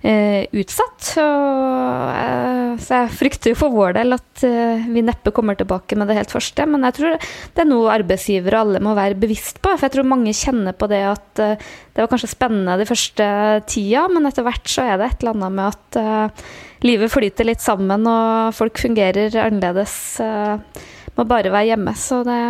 utsatt. 0.00 1.10
Og, 1.20 2.06
eh, 2.14 2.76
så 2.80 3.02
jeg 3.02 3.12
frykter 3.18 3.56
for 3.58 3.74
vår 3.74 3.98
del 3.98 4.16
at 4.16 4.44
eh, 4.46 4.86
vi 4.88 5.02
neppe 5.04 5.32
kommer 5.36 5.58
tilbake 5.58 5.98
med 5.98 6.08
det 6.08 6.16
helt 6.16 6.32
første. 6.32 6.64
Men 6.66 6.86
jeg 6.88 6.96
tror 6.96 7.16
det 7.18 7.64
er 7.64 7.68
noe 7.68 7.92
arbeidsgivere 7.92 8.62
alle 8.64 8.82
må 8.84 8.94
være 8.96 9.18
bevisst 9.20 9.60
på. 9.60 9.74
For 9.74 9.88
jeg 9.88 9.98
tror 9.98 10.08
mange 10.08 10.36
kjenner 10.36 10.76
på 10.76 10.88
det 10.90 11.02
at 11.10 11.42
eh, 11.44 11.68
det 11.94 12.04
var 12.04 12.10
kanskje 12.12 12.32
spennende 12.32 12.78
de 12.80 12.88
første 12.88 13.26
tida, 13.68 14.06
men 14.08 14.28
etter 14.30 14.46
hvert 14.46 14.70
så 14.70 14.86
er 14.86 15.00
det 15.00 15.10
et 15.10 15.24
eller 15.24 15.36
annet 15.36 15.58
med 15.58 15.74
at 15.74 16.00
eh, 16.00 16.46
livet 16.88 17.12
flyter 17.12 17.50
litt 17.50 17.60
sammen, 17.60 18.06
og 18.08 18.56
folk 18.56 18.80
fungerer 18.80 19.36
annerledes. 19.42 19.98
Eh, 21.20 21.22
må 21.22 21.28
bare 21.28 21.52
være 21.52 21.74
hjemme. 21.74 21.94
Så 21.96 22.24
det 22.24 22.40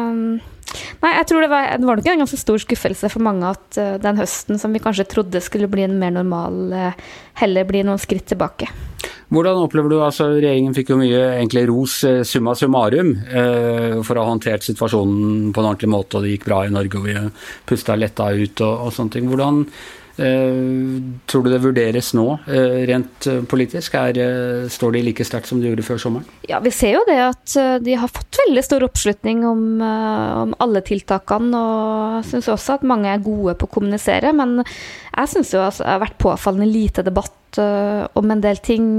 Nei, 1.03 1.17
jeg 1.17 1.27
tror 1.27 1.43
det 1.43 1.49
var, 1.51 1.65
det 1.81 1.87
var 1.87 1.99
nok 1.99 2.07
en 2.07 2.21
ganske 2.23 2.39
stor 2.39 2.61
skuffelse 2.63 3.09
for 3.11 3.25
mange 3.25 3.49
at 3.49 3.79
uh, 3.81 3.97
den 3.99 4.21
høsten 4.21 4.61
som 4.61 4.71
vi 4.71 4.79
kanskje 4.79 5.09
trodde 5.11 5.41
skulle 5.43 5.67
bli 5.67 5.83
en 5.83 5.97
mer 5.99 6.13
normal, 6.15 6.59
uh, 6.71 7.17
heller 7.41 7.67
blir 7.67 7.83
noen 7.89 7.99
skritt 7.99 8.29
tilbake. 8.31 8.69
Hvordan 9.35 9.65
opplever 9.65 9.91
du, 9.91 9.97
altså 9.99 10.29
Regjeringen 10.37 10.77
fikk 10.77 10.93
jo 10.93 11.01
mye 11.01 11.25
egentlig 11.41 11.65
ros 11.73 11.97
uh, 12.07 12.21
summa 12.23 12.55
summarum 12.55 13.17
for 14.07 14.15
å 14.15 14.23
ha 14.23 14.31
håndtert 14.31 14.69
situasjonen 14.69 15.51
på 15.51 15.59
en 15.59 15.73
ordentlig 15.73 15.91
måte, 15.91 16.21
og 16.21 16.23
det 16.23 16.37
gikk 16.37 16.47
bra 16.47 16.63
i 16.69 16.75
Norge 16.77 17.01
og 17.01 17.09
vi 17.09 17.17
pusta 17.67 17.99
letta 17.99 18.31
ut 18.31 18.63
og, 18.63 18.87
og 18.87 18.95
sånne 18.95 19.17
ting. 19.17 19.27
Hvordan 19.33 19.65
Eh, 19.65 20.00
tror 20.21 21.45
du 21.45 21.51
det 21.53 21.61
vurderes 21.63 22.11
nå, 22.17 22.27
eh, 22.51 22.81
rent 22.91 23.27
eh, 23.31 23.41
politisk? 23.49 23.95
Er, 23.97 24.69
står 24.73 24.95
de 24.97 25.03
like 25.07 25.25
sterkt 25.27 25.51
som 25.51 25.61
de 25.61 25.71
gjorde 25.71 25.87
før 25.87 26.01
sommeren? 26.03 26.29
Ja, 26.51 26.61
vi 26.65 26.73
ser 26.75 26.97
jo 26.99 27.03
det 27.09 27.19
at 27.25 27.57
de 27.85 27.97
har 27.97 28.13
fått 28.13 28.41
veldig 28.43 28.65
stor 28.67 28.87
oppslutning 28.87 29.45
om, 29.49 29.65
om 29.81 30.55
alle 30.61 30.83
tiltakene. 30.87 31.61
Og 31.61 32.29
syns 32.29 32.51
også 32.53 32.79
at 32.79 32.89
mange 32.89 33.11
er 33.13 33.25
gode 33.25 33.57
på 33.59 33.69
å 33.69 33.75
kommunisere. 33.79 34.33
Men 34.37 34.61
jeg 34.63 35.33
syns 35.35 35.55
det 35.55 35.63
har 35.63 36.03
vært 36.05 36.19
påfallende 36.21 36.71
lite 36.71 37.07
debatt 37.07 37.61
om 37.61 38.31
en 38.31 38.43
del 38.45 38.61
ting. 38.63 38.91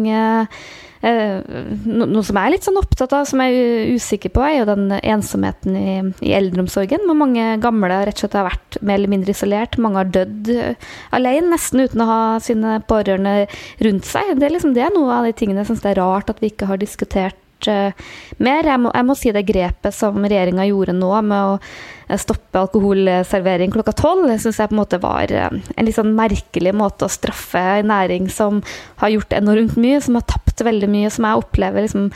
Eh, 1.01 1.41
noe 1.89 2.21
som 2.25 2.37
jeg 2.37 2.45
er 2.45 2.53
litt 2.53 2.65
sånn 2.67 2.77
opptatt 2.77 3.13
av, 3.17 3.25
som 3.29 3.41
jeg 3.41 3.57
er 3.57 3.93
usikker 3.97 4.33
på, 4.35 4.43
er 4.45 4.59
jo 4.59 4.67
den 4.69 4.93
ensomheten 4.99 5.77
i, 5.77 5.95
i 6.21 6.33
eldreomsorgen. 6.37 7.07
Hvor 7.09 7.17
mange 7.17 7.47
gamle 7.63 7.89
rett 7.91 8.13
og 8.19 8.25
slett 8.25 8.37
har 8.37 8.49
vært 8.51 8.79
mer 8.85 8.99
eller 8.99 9.13
mindre 9.15 9.33
isolert. 9.33 9.79
Mange 9.81 10.03
har 10.03 10.11
dødd 10.13 10.51
eh, 10.53 10.89
alene, 11.17 11.53
nesten 11.55 11.85
uten 11.85 12.05
å 12.05 12.09
ha 12.09 12.23
sine 12.43 12.79
pårørende 12.89 13.47
rundt 13.81 14.09
seg. 14.09 14.35
Det 14.37 14.47
er, 14.47 14.57
liksom, 14.57 14.75
det 14.77 14.85
er 14.85 14.93
noe 14.93 15.17
av 15.17 15.29
de 15.29 15.37
tingene 15.37 15.63
jeg 15.63 15.71
syns 15.71 15.85
det 15.85 15.95
er 15.95 16.03
rart 16.03 16.29
at 16.29 16.43
vi 16.43 16.51
ikke 16.53 16.69
har 16.69 16.81
diskutert 16.81 17.39
uh, 17.69 17.89
mer. 18.37 18.67
Jeg 18.67 18.81
må, 18.83 18.91
jeg 18.93 19.07
må, 19.07 19.15
si 19.17 19.33
det 19.33 19.47
grepet 19.47 19.95
som 19.95 20.21
regjeringa 20.21 20.67
gjorde 20.69 20.95
nå 20.97 21.11
med 21.25 21.55
å 21.55 22.17
stoppe 22.19 22.59
alkoholservering 22.59 23.71
klokka 23.71 23.93
tolv, 23.95 24.27
syns 24.41 24.59
jeg 24.59 24.69
på 24.69 24.75
en 24.75 24.81
måte 24.81 24.99
var 25.01 25.31
en 25.31 25.61
litt 25.85 25.95
sånn 25.95 26.11
merkelig 26.17 26.73
måte 26.75 27.07
å 27.07 27.11
straffe 27.11 27.61
en 27.79 27.87
næring 27.91 28.27
som 28.33 28.59
har 28.99 29.13
gjort 29.13 29.37
enormt 29.37 29.77
mye, 29.79 30.01
som 30.03 30.17
har 30.19 30.25
tapt 30.27 30.50
veldig 30.67 30.89
mye, 30.91 31.11
som 31.13 31.27
jeg 31.27 31.43
opplever 31.43 31.85
liksom 31.85 32.09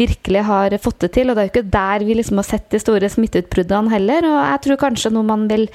virkelig 0.00 0.44
har 0.48 0.76
fått 0.82 1.06
det 1.06 1.12
til. 1.16 1.30
Og 1.30 1.36
det 1.36 1.42
er 1.42 1.48
jo 1.48 1.54
ikke 1.54 1.74
der 1.76 2.06
vi 2.06 2.18
liksom 2.18 2.40
har 2.42 2.48
sett 2.48 2.70
de 2.72 2.82
store 2.82 3.10
smitteutbruddene 3.12 3.92
heller. 3.92 4.28
Og 4.28 4.38
jeg 4.38 4.62
tror 4.66 4.82
kanskje 4.86 5.14
noe 5.14 5.26
man 5.26 5.48
vil 5.50 5.68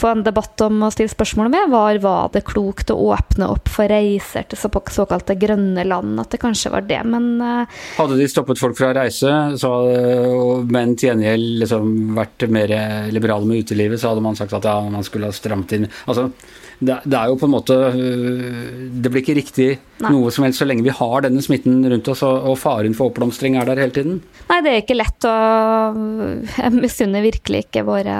få 0.00 0.12
en 0.14 0.24
debatt 0.26 0.64
om 0.64 0.84
å 0.86 0.90
stille 0.94 1.12
spørsmål 1.12 1.50
med, 1.52 1.70
var 1.72 2.00
var 2.02 2.30
det 2.34 2.44
klokt 2.48 2.92
å 2.92 2.98
åpne 3.12 3.50
opp 3.52 3.68
for 3.70 3.90
reiser 3.90 4.48
til 4.50 4.60
såkalte 4.60 5.36
grønne 5.40 5.84
land, 5.86 6.18
at 6.22 6.32
det 6.32 6.40
kanskje 6.42 6.72
var 6.74 6.86
det, 6.88 7.02
men 7.08 7.32
uh, 7.42 7.82
Hadde 7.98 8.18
de 8.20 8.28
stoppet 8.30 8.60
folk 8.60 8.78
fra 8.78 8.90
å 8.92 8.96
reise, 8.96 9.34
så, 9.60 9.72
men 10.70 10.96
til 10.96 11.10
gjengjeld 11.10 11.60
liksom 11.64 12.16
vært 12.16 12.48
mer 12.52 12.74
liberale 13.12 13.48
med 13.48 13.66
utelivet, 13.66 14.00
så 14.00 14.12
hadde 14.12 14.24
man 14.24 14.38
sagt 14.38 14.56
at 14.56 14.66
ja, 14.66 14.78
man 14.90 15.06
skulle 15.06 15.30
ha 15.30 15.36
strammet 15.36 15.76
inn. 15.76 15.88
Altså, 16.06 16.30
det, 16.80 16.96
det, 17.04 17.16
er 17.16 17.28
jo 17.28 17.36
på 17.36 17.44
en 17.44 17.52
måte 17.52 17.74
øh, 17.76 18.68
Det 19.04 19.10
blir 19.12 19.20
ikke 19.20 19.36
riktig 19.36 19.66
Nei. 20.00 20.12
noe 20.14 20.30
som 20.32 20.46
helst 20.46 20.62
så 20.62 20.66
lenge 20.68 20.86
vi 20.86 20.94
har 20.96 21.26
denne 21.26 21.42
smitten 21.44 21.82
rundt 21.84 22.08
oss, 22.08 22.22
og, 22.24 22.46
og 22.48 22.56
faren 22.60 22.96
for 22.96 23.12
oppblomstring 23.12 23.58
er 23.60 23.68
der 23.68 23.82
hele 23.82 23.96
tiden. 23.96 24.22
Nei, 24.48 24.60
det 24.64 24.72
er 24.72 24.80
ikke 24.84 24.96
lett, 24.96 25.28
å 25.28 25.34
jeg 26.56 26.72
misunner 26.78 27.24
virkelig 27.26 27.66
ikke 27.66 27.84
våre 27.84 28.16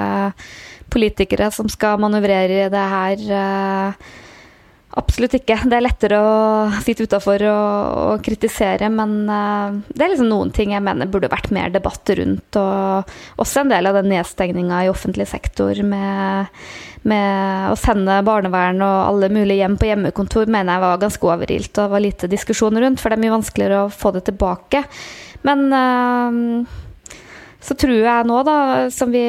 politikere 0.93 1.51
som 1.55 1.71
skal 1.71 2.01
manøvrere 2.03 2.67
i 2.67 2.73
det 2.73 2.89
her. 2.95 3.25
Eh, 3.41 4.11
absolutt 4.99 5.37
ikke. 5.39 5.57
Det 5.71 5.77
er 5.77 5.85
lettere 5.85 6.19
å 6.19 6.35
sitte 6.83 7.07
utafor 7.07 7.45
og, 7.47 7.99
og, 8.01 8.23
kritisere, 8.27 8.89
men 8.93 9.23
uh, 9.31 9.79
det 9.87 10.03
er 10.03 10.13
liksom 10.13 10.31
noen 10.31 10.51
ting 10.55 10.75
jeg 10.75 10.83
mener 10.83 11.11
burde 11.11 11.31
vært 11.31 11.53
mer 11.55 11.71
debatt 11.71 12.11
rundt. 12.19 12.59
Og 12.59 13.41
også 13.43 13.63
en 13.63 13.71
del 13.71 13.87
av 13.87 14.01
den 14.01 14.11
nedstengninga 14.11 14.83
i 14.85 14.91
offentlig 14.91 15.29
sektor 15.31 15.79
med, 15.87 16.51
med, 17.07 17.71
å 17.71 17.79
sende 17.79 18.19
barnevern 18.27 18.83
og 18.83 18.99
alle 19.07 19.31
mulige 19.33 19.63
hjem 19.63 19.79
på 19.79 19.93
hjemmekontor, 19.93 20.51
mener 20.51 20.75
jeg 20.75 20.87
var 20.89 21.03
ganske 21.07 21.33
overilt 21.33 21.83
og 21.85 21.95
var 21.95 22.07
lite 22.09 22.31
diskusjon 22.33 22.83
rundt, 22.83 23.03
for 23.03 23.11
det 23.11 23.21
er 23.21 23.27
mye 23.29 23.39
vanskeligere 23.39 23.85
å 23.87 23.95
få 23.95 24.15
det 24.17 24.27
tilbake. 24.33 24.83
Men 25.47 25.67
uh, 25.71 26.79
så 27.63 27.77
tror 27.79 27.99
jeg 28.01 28.27
nå, 28.27 28.43
da, 28.49 28.59
som 28.95 29.13
vi 29.15 29.25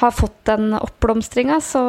har 0.00 0.14
fått 0.16 0.38
den 0.48 0.72
oppblomstringa, 0.76 1.60
så, 1.64 1.82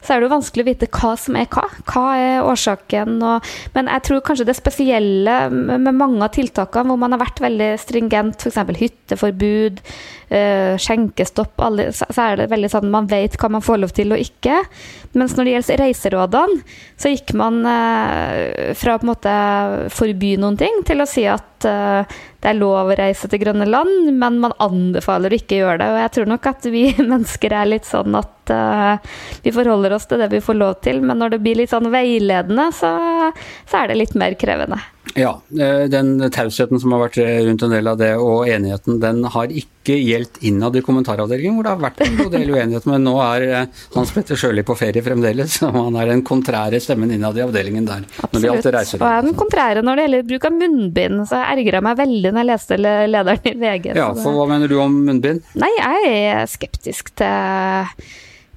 så 0.00 0.12
er 0.12 0.20
det 0.20 0.28
jo 0.28 0.34
vanskelig 0.34 0.64
å 0.64 0.68
vite 0.68 0.88
hva 0.94 1.12
som 1.18 1.38
er 1.38 1.48
hva. 1.50 1.64
Hva 1.88 2.04
er 2.18 2.46
årsaken? 2.46 3.16
Og, 3.26 3.48
men 3.74 3.90
jeg 3.90 4.04
tror 4.08 4.22
kanskje 4.26 4.46
det 4.48 4.58
spesielle 4.58 5.38
med 5.50 5.88
mange 5.88 6.22
av 6.24 6.34
tiltakene 6.36 6.92
hvor 6.92 7.00
man 7.02 7.16
har 7.16 7.24
vært 7.24 7.42
veldig 7.42 7.72
stringent, 7.82 8.46
f.eks. 8.46 8.60
hytteforbud, 8.82 9.82
uh, 10.30 10.76
skjenkestopp, 10.82 11.58
alle, 11.66 11.88
så 11.96 12.08
er 12.28 12.42
det 12.42 12.50
veldig 12.54 12.72
sånn 12.76 12.92
man 12.92 13.10
vet 13.10 13.38
hva 13.40 13.50
man 13.56 13.64
får 13.66 13.82
lov 13.82 13.96
til 13.96 14.14
og 14.14 14.22
ikke. 14.22 14.62
Mens 15.18 15.34
når 15.34 15.48
det 15.48 15.56
gjelder 15.56 15.82
reiserådene, 15.86 16.78
så 17.00 17.10
gikk 17.12 17.34
man 17.38 17.62
uh, 17.66 18.72
fra 18.78 19.00
måte 19.06 19.36
forby 19.94 20.36
noen 20.40 20.58
ting 20.60 20.82
til 20.86 21.02
å 21.02 21.10
si 21.10 21.26
at 21.30 21.55
uh, 21.64 22.18
det 22.42 22.50
er 22.50 22.58
lov 22.58 22.90
å 22.90 22.96
reise 22.98 23.30
til 23.30 23.40
grønne 23.40 23.68
land, 23.68 24.10
men 24.12 24.40
man 24.42 24.54
anbefaler 24.62 25.32
å 25.32 25.38
ikke 25.38 25.60
gjøre 25.62 25.78
det. 25.80 25.88
Og 25.94 26.00
jeg 26.02 26.12
tror 26.16 26.30
nok 26.32 26.50
at 26.52 26.68
vi 26.72 26.82
mennesker 27.12 27.56
er 27.56 27.70
litt 27.70 27.88
sånn 27.88 28.18
at 28.18 28.52
uh, 28.52 29.14
vi 29.46 29.54
forholder 29.56 29.96
oss 29.96 30.08
til 30.10 30.20
det 30.20 30.28
vi 30.34 30.42
får 30.44 30.60
lov 30.60 30.76
til, 30.84 31.00
men 31.00 31.22
når 31.22 31.36
det 31.36 31.42
blir 31.46 31.62
litt 31.62 31.72
sånn 31.72 31.88
veiledende, 31.94 32.68
så, 32.76 32.92
så 33.64 33.80
er 33.80 33.92
det 33.92 34.00
litt 34.02 34.18
mer 34.18 34.36
krevende. 34.38 34.82
Ja, 35.14 35.40
eh, 35.60 35.84
den 35.88 36.30
tausheten 36.30 36.80
som 36.80 36.92
har 36.92 37.06
vært 37.06 37.18
rundt 37.46 37.62
en 37.62 37.72
del 37.72 37.88
av 37.88 37.98
det, 38.00 38.10
og 38.20 38.48
enigheten, 38.50 38.98
den 39.00 39.22
har 39.32 39.52
ikke 39.52 39.96
gjeldt 40.00 40.40
innad 40.48 40.76
i 40.76 40.82
kommentaravdelingen, 40.84 41.54
hvor 41.56 41.66
det 41.66 41.72
har 41.74 41.82
vært 41.84 42.02
en 42.04 42.16
god 42.18 42.32
del 42.34 42.50
uenighet. 42.50 42.88
Men 42.90 43.06
nå 43.06 43.14
er 43.22 43.46
eh, 43.46 43.84
Hans 43.94 44.12
Petter 44.14 44.38
Sjøli 44.40 44.64
på 44.66 44.76
ferie 44.78 45.04
fremdeles, 45.04 45.60
og 45.66 45.78
han 45.78 45.98
er 46.00 46.10
den 46.12 46.24
kontrære 46.26 46.80
stemmen 46.82 47.14
innad 47.14 47.38
i 47.38 47.44
avdelingen 47.46 47.86
der. 47.88 48.06
Absolutt. 48.26 48.66
og 48.66 48.80
jeg 48.80 49.00
er 49.12 49.28
den 49.28 49.38
kontrære 49.38 49.84
når 49.86 49.96
det 49.96 50.06
gjelder 50.06 50.30
bruk 50.32 50.48
av 50.50 50.58
munnbind, 50.60 51.24
så 51.30 51.42
jeg 51.42 51.66
ergra 51.66 51.84
meg 51.86 52.00
veldig 52.02 52.32
når 52.32 52.42
jeg 52.42 52.50
leste 52.52 52.80
lederen 52.82 53.50
i 53.52 53.56
VG. 53.62 53.90
Ja, 53.96 54.10
for 54.18 54.40
hva 54.40 54.48
mener 54.50 54.70
du 54.70 54.78
om 54.82 55.00
munnbind? 55.06 55.44
Nei, 55.60 55.72
jeg 55.78 56.16
er 56.16 56.50
skeptisk 56.50 57.14
til, 57.20 57.94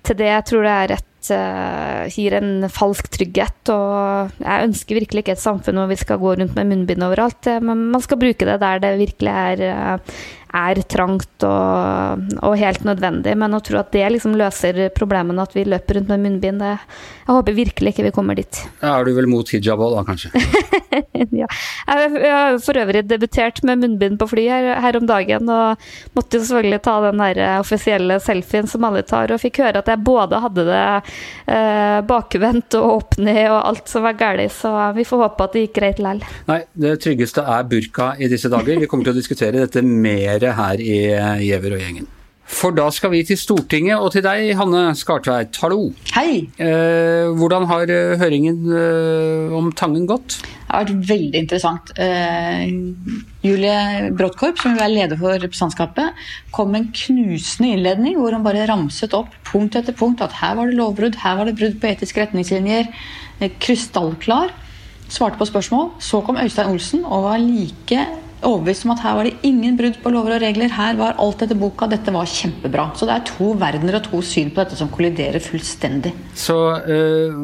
til 0.08 0.20
det. 0.20 0.34
Jeg 0.34 0.50
tror 0.50 0.66
det 0.66 0.76
er 0.80 0.98
et 0.98 1.06
uh, 1.06 1.19
gir 1.28 2.36
en 2.38 2.64
falsk 2.72 3.10
trygghet. 3.12 3.72
Og 3.74 4.32
jeg 4.40 4.68
ønsker 4.70 5.00
virkelig 5.00 5.24
ikke 5.24 5.36
et 5.36 5.44
samfunn 5.44 5.82
hvor 5.82 5.90
vi 5.92 6.00
skal 6.00 6.22
gå 6.22 6.34
rundt 6.40 6.56
med 6.56 6.70
munnbind 6.72 7.04
overalt. 7.06 7.50
Eh, 7.50 7.60
men 7.64 7.90
man 7.94 8.04
skal 8.06 8.22
bruke 8.22 8.48
det 8.48 8.60
der 8.62 8.80
det 8.84 8.94
virkelig 9.00 9.34
er, 9.34 9.64
uh, 9.74 10.22
er 10.56 10.82
trangt 10.90 11.46
og, 11.48 12.26
og, 12.42 12.56
helt 12.60 12.84
nødvendig. 12.88 13.36
Men 13.40 13.56
å 13.56 13.62
tro 13.64 13.80
at 13.80 13.92
det 13.96 14.06
liksom 14.16 14.36
løser 14.40 14.82
problemene, 14.96 15.44
at 15.44 15.56
vi 15.56 15.66
løper 15.68 16.00
rundt 16.00 16.12
med 16.12 16.26
munnbind, 16.26 16.64
det, 16.64 16.76
jeg 17.26 17.38
håper 17.38 17.58
virkelig 17.58 17.94
ikke 17.94 18.08
vi 18.10 18.14
kommer 18.16 18.40
dit. 18.40 18.62
Da 18.82 18.98
er 18.98 19.08
du 19.08 19.14
vel 19.18 19.30
mot 19.32 19.50
hijab 19.50 19.82
òg, 19.86 19.96
da 19.98 20.06
kanskje? 20.08 20.32
ja. 21.42 21.50
Jeg 21.90 22.34
har 22.34 22.60
for 22.64 22.80
øvrig 22.82 23.06
debutert 23.10 23.64
med 23.68 23.84
munnbind 23.84 24.20
på 24.22 24.30
fly 24.34 24.48
her, 24.50 24.70
her, 24.84 25.00
om 25.00 25.08
dagen, 25.10 25.50
og 25.50 25.90
måtte 26.18 26.40
jo 26.40 26.46
selvfølgelig 26.46 26.82
ta 26.86 26.98
den 27.08 27.24
der 27.24 27.42
offisielle 27.60 28.20
selfien 28.24 28.68
som 28.70 28.88
alle 28.90 29.06
tar, 29.08 29.32
og 29.32 29.42
fikk 29.42 29.62
høre 29.64 29.84
at 29.84 29.92
jeg 29.92 30.04
både 30.06 30.42
hadde 30.44 30.68
det 30.68 30.84
eh, 30.90 32.00
bakvendt 32.10 32.78
og 32.80 32.98
opp 33.00 33.20
ned 33.22 33.46
og 33.48 33.62
alt 33.62 33.92
som 33.92 34.06
var 34.06 34.18
galt, 34.20 34.28
så 34.54 34.72
vi 34.96 35.06
får 35.08 35.24
håpe 35.24 35.46
at 35.46 35.56
det 35.56 35.66
gikk 35.68 35.78
greit 35.80 36.00
likevel. 36.00 36.24
Nei, 36.50 36.60
det 36.74 36.96
tryggeste 37.04 37.44
er 37.44 37.68
burka 37.70 38.14
i 38.18 38.30
disse 38.32 38.50
dager. 38.52 38.80
Vi 38.80 38.88
kommer 38.90 39.08
til 39.08 39.16
å 39.16 39.20
diskutere 39.20 39.64
dette 39.64 39.84
mer 39.84 40.39
dere 40.40 40.56
her 40.58 40.82
i 40.82 40.96
Giæver 41.44 41.76
og 41.76 41.84
gjengen. 41.84 42.10
For 42.50 42.74
da 42.74 42.88
skal 42.92 43.12
vi 43.14 43.22
til 43.24 43.38
Stortinget, 43.38 44.02
og 44.02 44.10
til 44.12 44.24
deg, 44.26 44.50
Hanne 44.58 44.90
Skartveit. 44.98 45.54
Hallo. 45.62 45.92
Hei. 46.16 46.48
Eh, 46.58 47.30
hvordan 47.38 47.68
har 47.70 47.92
eh, 47.94 48.16
høringen 48.20 48.64
eh, 48.74 49.54
om 49.56 49.70
Tangen 49.78 50.08
gått? 50.10 50.40
Det 50.42 50.74
har 50.74 50.88
vært 50.88 51.12
veldig 51.12 51.44
interessant. 51.44 51.92
Eh, 52.02 52.66
Julie 53.46 54.10
Bråttkorp, 54.18 54.58
som 54.62 54.80
er 54.82 54.90
leder 54.92 55.20
for 55.22 55.38
representantskapet, 55.38 56.18
kom 56.56 56.74
med 56.74 56.82
en 56.82 56.90
knusende 56.98 57.76
innledning 57.76 58.18
hvor 58.18 58.34
hun 58.34 58.46
bare 58.46 58.66
ramset 58.70 59.14
opp 59.18 59.30
punkt 59.52 59.78
etter 59.78 59.96
punkt 59.98 60.24
at 60.26 60.34
her 60.42 60.58
var 60.58 60.72
det 60.72 60.80
lovbrudd, 60.80 61.20
her 61.22 61.38
var 61.38 61.50
det 61.50 61.58
brudd 61.60 61.78
på 61.82 61.92
etiske 61.94 62.26
retningslinjer. 62.26 62.90
Eh, 63.40 63.54
krystallklar. 63.62 64.56
Svarte 65.10 65.38
på 65.38 65.48
spørsmål. 65.50 65.94
Så 66.02 66.24
kom 66.26 66.42
Øystein 66.42 66.74
Olsen 66.74 67.06
og 67.06 67.30
var 67.30 67.38
like 67.42 68.10
overbevist 68.46 68.86
om 68.86 68.94
at 68.94 69.04
her 69.04 69.18
var 69.18 69.28
det 69.28 69.48
ingen 69.48 69.78
brudd 69.80 70.00
på 70.04 70.12
lover 70.14 70.38
og 70.38 70.44
regler. 70.44 70.72
Her 70.74 70.98
var 71.00 71.18
alt 71.22 71.44
etter 71.46 71.58
boka. 71.60 71.90
Dette 71.92 72.14
var 72.16 72.30
kjempebra. 72.30 72.90
Så 72.96 73.08
det 73.10 73.16
er 73.16 73.26
to 73.28 73.52
verdener 73.60 74.00
og 74.00 74.06
to 74.08 74.22
syn 74.26 74.52
på 74.54 74.64
dette 74.64 74.80
som 74.80 74.92
kolliderer 74.94 75.44
fullstendig. 75.44 76.14
Så 76.38 76.58
øh, 76.80 77.40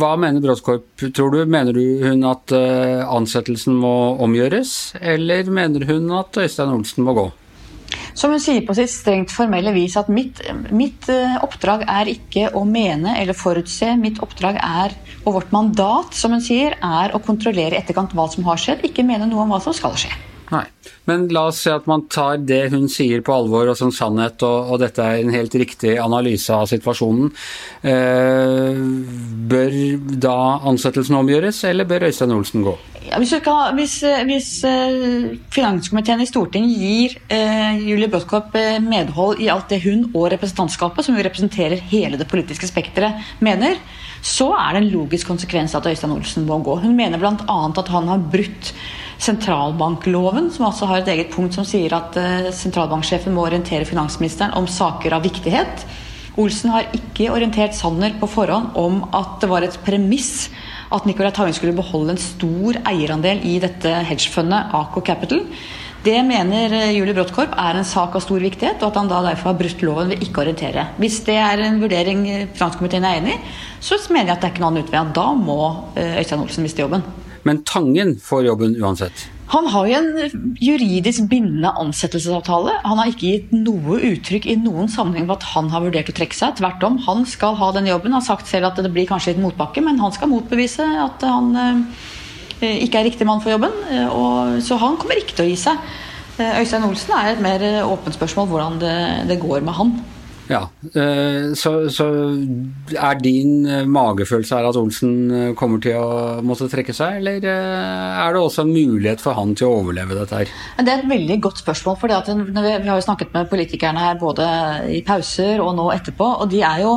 hva 0.00 0.14
mener 0.20 0.42
Bråskorp, 0.44 0.88
tror 1.14 1.34
du? 1.34 1.42
Mener 1.46 1.76
du 1.76 1.84
hun 2.04 2.24
at 2.28 2.54
øh, 2.56 3.04
ansettelsen 3.06 3.76
må 3.78 3.94
omgjøres, 4.22 4.96
eller 5.00 5.50
mener 5.50 5.86
hun 5.90 6.10
at 6.18 6.40
Øystein 6.40 6.74
Olsen 6.74 7.06
må 7.06 7.16
gå? 7.18 7.30
Som 8.14 8.34
hun 8.34 8.42
sier 8.42 8.62
på 8.66 8.74
sitt 8.76 8.90
strengt 8.92 9.32
formelle 9.34 9.72
vis 9.74 9.96
at 9.98 10.10
mitt, 10.12 10.40
mitt 10.74 11.08
uh, 11.10 11.38
oppdrag 11.44 11.86
er 11.88 12.10
ikke 12.12 12.50
å 12.58 12.64
mene 12.68 13.16
eller 13.20 13.38
forutse. 13.38 13.94
Mitt 14.00 14.20
oppdrag 14.22 14.58
er, 14.62 14.94
og 15.24 15.38
vårt 15.38 15.54
mandat, 15.54 16.14
som 16.18 16.34
hun 16.34 16.44
sier, 16.44 16.76
er 16.78 17.14
å 17.14 17.22
kontrollere 17.24 17.78
etterkant 17.80 18.14
hva 18.16 18.28
som 18.30 18.46
har 18.50 18.60
skjedd, 18.60 18.84
ikke 18.86 19.06
mene 19.06 19.30
noe 19.30 19.46
om 19.46 19.54
hva 19.54 19.62
som 19.64 19.76
skal 19.76 19.96
skje. 19.98 20.12
Nei. 20.50 20.64
Men 21.06 21.28
la 21.30 21.46
oss 21.50 21.62
si 21.64 21.70
at 21.70 21.86
man 21.90 22.04
tar 22.10 22.40
det 22.42 22.72
hun 22.72 22.88
sier 22.90 23.22
på 23.26 23.34
alvor 23.34 23.70
og 23.70 23.78
som 23.78 23.92
sannhet, 23.94 24.42
og, 24.46 24.72
og 24.74 24.80
dette 24.82 25.04
er 25.04 25.22
en 25.22 25.32
helt 25.34 25.54
riktig 25.58 25.94
analyse 26.02 26.54
av 26.54 26.66
situasjonen. 26.70 27.30
Eh, 27.86 28.80
bør 29.50 29.76
da 30.26 30.38
ansettelsen 30.70 31.18
omgjøres, 31.20 31.62
eller 31.70 31.88
bør 31.90 32.08
Øystein 32.10 32.34
Olsen 32.34 32.66
gå? 32.66 32.74
Ja, 33.00 33.18
hvis, 33.18 33.32
kan, 33.42 33.78
hvis, 33.78 33.94
hvis 34.28 34.48
uh, 34.68 35.30
finanskomiteen 35.54 36.20
i 36.20 36.28
Stortinget 36.28 36.82
gir 36.82 37.14
eh, 37.32 37.80
Julie 37.80 38.10
Brodtkorp 38.12 38.52
uh, 38.54 38.76
medhold 38.84 39.40
i 39.40 39.48
alt 39.50 39.72
det 39.72 39.80
hun 39.86 40.04
og 40.10 40.28
representantskapet, 40.34 41.06
som 41.06 41.16
jo 41.16 41.24
representerer 41.24 41.80
hele 41.90 42.20
det 42.20 42.28
politiske 42.30 42.68
spekteret, 42.68 43.22
mener, 43.40 43.80
så 44.22 44.50
er 44.52 44.76
det 44.76 44.82
en 44.82 44.92
logisk 44.92 45.30
konsekvens 45.32 45.74
at 45.78 45.88
Øystein 45.88 46.12
Olsen 46.12 46.44
må 46.46 46.60
gå. 46.62 46.76
Hun 46.84 46.94
mener 46.98 47.18
bl.a. 47.18 47.34
at 47.40 47.94
han 47.94 48.12
har 48.12 48.28
brutt 48.34 48.74
sentralbankloven, 49.20 50.48
som 50.54 50.68
altså 50.70 50.88
har 50.88 51.02
et 51.02 51.10
eget 51.12 51.32
punkt 51.34 51.56
som 51.56 51.66
sier 51.68 51.92
at 51.96 52.16
uh, 52.16 52.48
sentralbanksjefen 52.56 53.34
må 53.36 53.44
orientere 53.44 53.88
finansministeren 53.88 54.56
om 54.56 54.68
saker 54.70 55.16
av 55.16 55.26
viktighet. 55.26 55.84
Olsen 56.40 56.72
har 56.72 56.88
ikke 56.96 57.28
orientert 57.34 57.76
Sanner 57.76 58.14
på 58.20 58.28
forhånd 58.30 58.72
om 58.80 59.02
at 59.16 59.40
det 59.42 59.50
var 59.50 59.66
et 59.66 59.76
premiss 59.84 60.48
at 60.90 61.04
Nicolai 61.06 61.34
Tangen 61.36 61.54
skulle 61.54 61.76
beholde 61.76 62.14
en 62.14 62.22
stor 62.22 62.80
eierandel 62.88 63.44
i 63.46 63.58
dette 63.62 63.92
hedgefundet 64.08 64.74
Aco 64.78 65.02
Capital. 65.04 65.44
Det 66.00 66.16
mener 66.24 66.72
eh, 66.72 66.92
Julie 66.96 67.12
Bråttkorp 67.12 67.52
er 67.60 67.76
en 67.76 67.84
sak 67.84 68.14
av 68.16 68.24
stor 68.24 68.40
viktighet, 68.40 68.80
og 68.80 68.88
at 68.88 68.98
han 69.02 69.10
da 69.10 69.20
derfor 69.26 69.52
har 69.52 69.58
brutt 69.60 69.84
loven 69.84 70.14
ved 70.14 70.24
ikke 70.24 70.40
å 70.40 70.46
orientere. 70.46 70.86
Hvis 71.02 71.20
det 71.28 71.36
er 71.36 71.60
en 71.66 71.82
vurdering 71.82 72.24
finanskomiteen 72.54 73.04
er 73.04 73.20
enig 73.20 73.36
i, 73.36 73.56
så 73.84 74.00
mener 74.08 74.32
jeg 74.32 74.38
at 74.38 74.40
det 74.40 74.48
er 74.48 74.54
ikke 74.54 74.64
noen 74.64 74.78
annen 74.78 74.88
utvei. 74.88 75.04
Da 75.20 75.26
må 75.36 75.60
Øystein 76.00 76.46
Olsen 76.46 76.64
miste 76.64 76.86
jobben. 76.86 77.04
Men 77.48 77.62
Tangen 77.64 78.16
får 78.20 78.44
jobben 78.44 78.76
uansett? 78.82 79.28
Han 79.50 79.66
har 79.66 79.86
jo 79.88 79.98
en 79.98 80.52
juridisk 80.62 81.24
bindende 81.30 81.72
ansettelsesavtale. 81.82 82.76
Han 82.84 83.00
har 83.00 83.10
ikke 83.10 83.32
gitt 83.32 83.54
noe 83.54 83.96
uttrykk 84.12 84.46
i 84.46 84.54
noen 84.60 84.90
sammenheng 84.92 85.26
på 85.26 85.34
at 85.40 85.46
han 85.56 85.72
har 85.72 85.82
vurdert 85.82 86.12
å 86.12 86.14
trekke 86.14 86.38
seg. 86.38 86.54
Tvert 86.60 86.84
om, 86.86 87.00
han 87.08 87.24
skal 87.26 87.58
ha 87.58 87.72
den 87.74 87.88
jobben. 87.90 88.12
Han 88.14 88.20
har 88.20 88.28
sagt 88.28 88.50
selv 88.50 88.68
at 88.68 88.78
det 88.78 88.92
blir 88.94 89.08
kanskje 89.10 89.34
litt 89.34 89.42
motbakke, 89.42 89.82
men 89.82 89.98
han 90.02 90.14
skal 90.14 90.30
motbevise 90.30 90.86
at 91.02 91.26
han 91.26 91.50
eh, 91.58 92.78
ikke 92.86 93.02
er 93.02 93.08
riktig 93.10 93.26
mann 93.26 93.42
for 93.42 93.56
jobben. 93.56 93.74
Eh, 93.90 94.06
og, 94.06 94.60
så 94.62 94.78
han 94.78 95.00
kommer 95.00 95.18
ikke 95.18 95.34
til 95.34 95.48
å 95.48 95.50
gi 95.50 95.58
seg. 95.64 95.82
Eh, 96.38 96.60
Øystein 96.62 96.86
Olsen 96.86 97.16
er 97.18 97.32
et 97.32 97.42
mer 97.42 97.66
åpent 97.88 98.20
spørsmål 98.20 98.52
hvordan 98.52 98.78
det, 98.84 98.96
det 99.32 99.42
går 99.42 99.66
med 99.66 99.78
han. 99.80 99.96
Ja, 100.50 100.64
eh, 100.98 101.52
så, 101.54 101.70
så, 101.94 102.06
er 102.90 103.18
din 103.22 103.66
eh, 103.70 103.86
magefølelse 103.86 104.58
her 104.58 104.66
at 104.66 104.78
Olsen 104.80 105.12
eh, 105.30 105.50
kommer 105.58 105.78
til 105.82 105.94
å 105.94 106.40
måtte 106.42 106.66
trekke 106.72 106.94
seg, 106.96 107.20
eller 107.20 107.46
er 107.46 108.34
det 108.34 108.40
også 108.40 108.64
en 108.64 108.72
mulighet 108.74 109.22
for 109.22 109.38
han 109.38 109.54
til 109.54 109.68
å 109.68 109.76
overleve 109.84 110.18
dette 110.18 110.40
her? 110.40 110.54
Det 110.80 110.90
er 110.90 111.04
et 111.04 111.12
veldig 111.12 111.36
godt 111.46 111.62
spørsmål. 111.62 111.98
for 112.00 112.10
Vi 112.10 112.72
har 112.74 112.90
jo 112.90 113.06
snakket 113.06 113.30
med 113.36 113.50
politikerne 113.52 114.02
her 114.02 114.18
både 114.18 114.48
i 114.90 115.04
pauser 115.06 115.62
og 115.62 115.76
nå 115.78 115.86
etterpå, 115.94 116.32
og 116.42 116.50
de 116.50 116.64
er 116.66 116.82
jo 116.82 116.96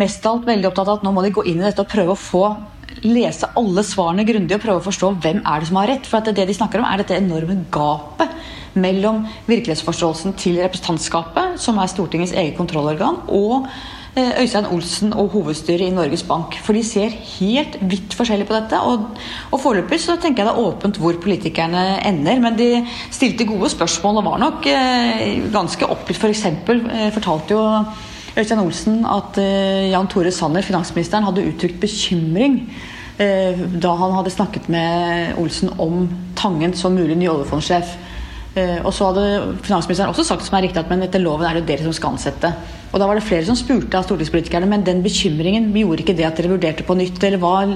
mest 0.00 0.26
av 0.26 0.40
alt 0.40 0.50
veldig 0.50 0.72
opptatt 0.72 0.90
av 0.90 0.98
at 0.98 1.06
nå 1.06 1.14
må 1.14 1.22
de 1.22 1.34
gå 1.38 1.46
inn 1.46 1.62
i 1.62 1.68
dette 1.68 1.84
og 1.84 1.92
prøve 1.92 2.16
å 2.16 2.18
få 2.18 2.44
lese 3.04 3.46
alle 3.60 3.84
svarene 3.86 4.26
grundig 4.26 4.56
og 4.56 4.64
prøve 4.64 4.82
å 4.82 4.88
forstå 4.88 5.12
hvem 5.22 5.44
er 5.46 5.60
det 5.60 5.70
som 5.70 5.78
har 5.78 5.92
rett. 5.92 6.08
For 6.08 6.34
det 6.34 6.48
de 6.48 6.56
snakker 6.56 6.82
om, 6.82 6.88
er 6.88 7.04
dette 7.04 7.20
enorme 7.20 7.60
gapet 7.70 8.34
mellom 8.80 9.22
virkelighetsforståelsen 9.48 10.34
til 10.40 10.58
representantskapet, 10.62 11.58
som 11.60 11.78
er 11.78 11.90
Stortingets 11.90 12.34
eget 12.36 12.56
kontrollorgan, 12.58 13.22
og 13.28 13.68
eh, 14.16 14.42
Øystein 14.42 14.68
Olsen 14.74 15.12
og 15.12 15.32
hovedstyret 15.34 15.86
i 15.86 15.94
Norges 15.94 16.22
Bank. 16.26 16.58
For 16.64 16.76
de 16.76 16.84
ser 16.86 17.14
helt 17.38 17.78
vidt 17.80 18.14
forskjellig 18.18 18.48
på 18.48 18.56
dette. 18.56 18.80
Og, 18.80 19.08
og 19.52 19.62
foreløpig 19.62 20.00
så 20.02 20.18
tenker 20.20 20.44
jeg 20.44 20.50
det 20.50 20.56
er 20.56 20.68
åpent 20.68 21.00
hvor 21.02 21.18
politikerne 21.22 21.86
ender. 22.08 22.42
Men 22.44 22.58
de 22.58 22.70
stilte 23.10 23.48
gode 23.48 23.70
spørsmål 23.74 24.22
og 24.22 24.30
var 24.32 24.44
nok 24.44 24.70
eh, 24.72 25.40
ganske 25.54 25.90
oppgitt. 25.90 26.20
F.eks. 26.20 26.46
For 26.66 26.94
eh, 26.94 27.10
fortalte 27.14 27.58
jo 27.58 27.64
Øystein 28.38 28.60
Olsen 28.60 29.02
at 29.08 29.38
eh, 29.40 29.90
Jan 29.90 30.06
Tore 30.06 30.30
Sanner, 30.30 30.62
finansministeren, 30.62 31.24
hadde 31.26 31.46
uttrykt 31.48 31.80
bekymring 31.80 32.60
eh, 33.18 33.58
da 33.82 33.94
han 33.98 34.14
hadde 34.14 34.30
snakket 34.30 34.68
med 34.70 35.38
Olsen 35.42 35.72
om 35.78 36.06
Tangen 36.38 36.74
som 36.76 36.94
mulig 36.94 37.16
ny 37.18 37.28
oljefondsjef. 37.28 37.96
Eh, 38.58 38.78
og 38.82 38.92
så 38.94 39.10
hadde 39.10 39.56
finansministeren 39.66 40.12
også 40.12 40.24
sagt 40.26 40.46
som 40.46 40.56
er 40.58 40.66
riktig 40.66 40.80
at 40.80 40.90
men 40.90 41.04
etter 41.06 41.22
loven 41.22 41.46
er 41.46 41.58
det 41.58 41.66
dere 41.68 41.86
som 41.86 41.94
skal 41.96 42.16
ansette. 42.16 42.50
Og 42.88 43.00
da 43.00 43.08
var 43.08 43.18
det 43.18 43.26
flere 43.26 43.46
som 43.46 43.58
spurte 43.58 43.98
av 43.98 44.06
stortingspolitikerne, 44.06 44.68
men 44.70 44.86
den 44.86 45.02
bekymringen 45.04 45.68
gjorde 45.76 46.04
ikke 46.04 46.16
det 46.18 46.26
at 46.28 46.40
dere 46.40 46.54
vurderte 46.54 46.86
på 46.88 46.96
nytt, 46.98 47.20
eller 47.24 47.42
var, 47.42 47.74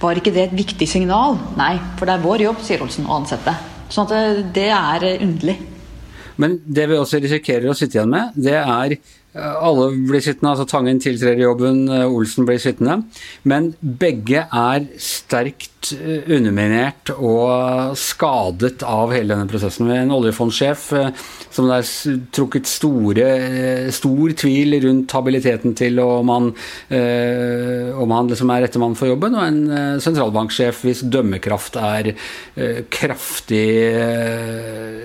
var 0.00 0.20
ikke 0.20 0.32
det 0.34 0.48
et 0.48 0.56
viktig 0.56 0.88
signal? 0.88 1.36
Nei, 1.60 1.74
for 1.98 2.08
det 2.08 2.16
er 2.16 2.24
vår 2.24 2.46
jobb, 2.46 2.64
sier 2.64 2.84
Olsen, 2.84 3.08
å 3.08 3.20
ansette. 3.20 3.54
Sånn 3.92 4.08
at 4.08 4.54
det 4.56 4.70
er 4.72 5.06
underlig. 5.18 5.58
Men 6.40 6.56
det 6.64 6.88
vi 6.90 6.96
også 6.98 7.20
risikerer 7.22 7.68
å 7.70 7.76
sitte 7.78 8.00
igjen 8.00 8.10
med, 8.10 8.34
det 8.34 8.56
er 8.58 8.96
alle 9.34 9.88
blir 10.06 10.22
sittende, 10.22 10.52
altså 10.52 10.66
Tangen 10.70 11.00
tiltrer 11.02 11.40
jobben, 11.42 11.88
Olsen 12.06 12.46
blir 12.46 12.60
sittende. 12.62 13.00
Men 13.42 13.72
begge 13.82 14.44
er 14.46 14.86
sterkt 15.02 15.70
underminert 15.84 17.10
og 17.18 17.96
skadet 18.00 18.84
av 18.88 19.10
hele 19.12 19.34
denne 19.34 19.50
prosessen. 19.50 19.88
Med 19.90 20.04
en 20.04 20.14
oljefondsjef 20.16 20.86
som 21.52 21.68
det 21.68 21.80
er 21.80 22.22
trukket 22.34 22.70
store, 22.70 23.26
stor 23.92 24.36
tvil 24.44 24.78
rundt 24.86 25.16
habiliteten 25.18 25.76
til 25.76 26.00
om 26.00 26.32
han, 26.32 26.48
om 28.00 28.16
han 28.16 28.32
liksom 28.32 28.54
er 28.54 28.64
rette 28.64 28.80
mann 28.80 28.96
for 28.98 29.10
jobben, 29.10 29.36
og 29.36 29.44
en 29.50 30.00
sentralbanksjef 30.02 30.86
hvis 30.86 31.04
dømmekraft 31.10 31.76
er 31.82 32.14
kraftig 32.94 33.66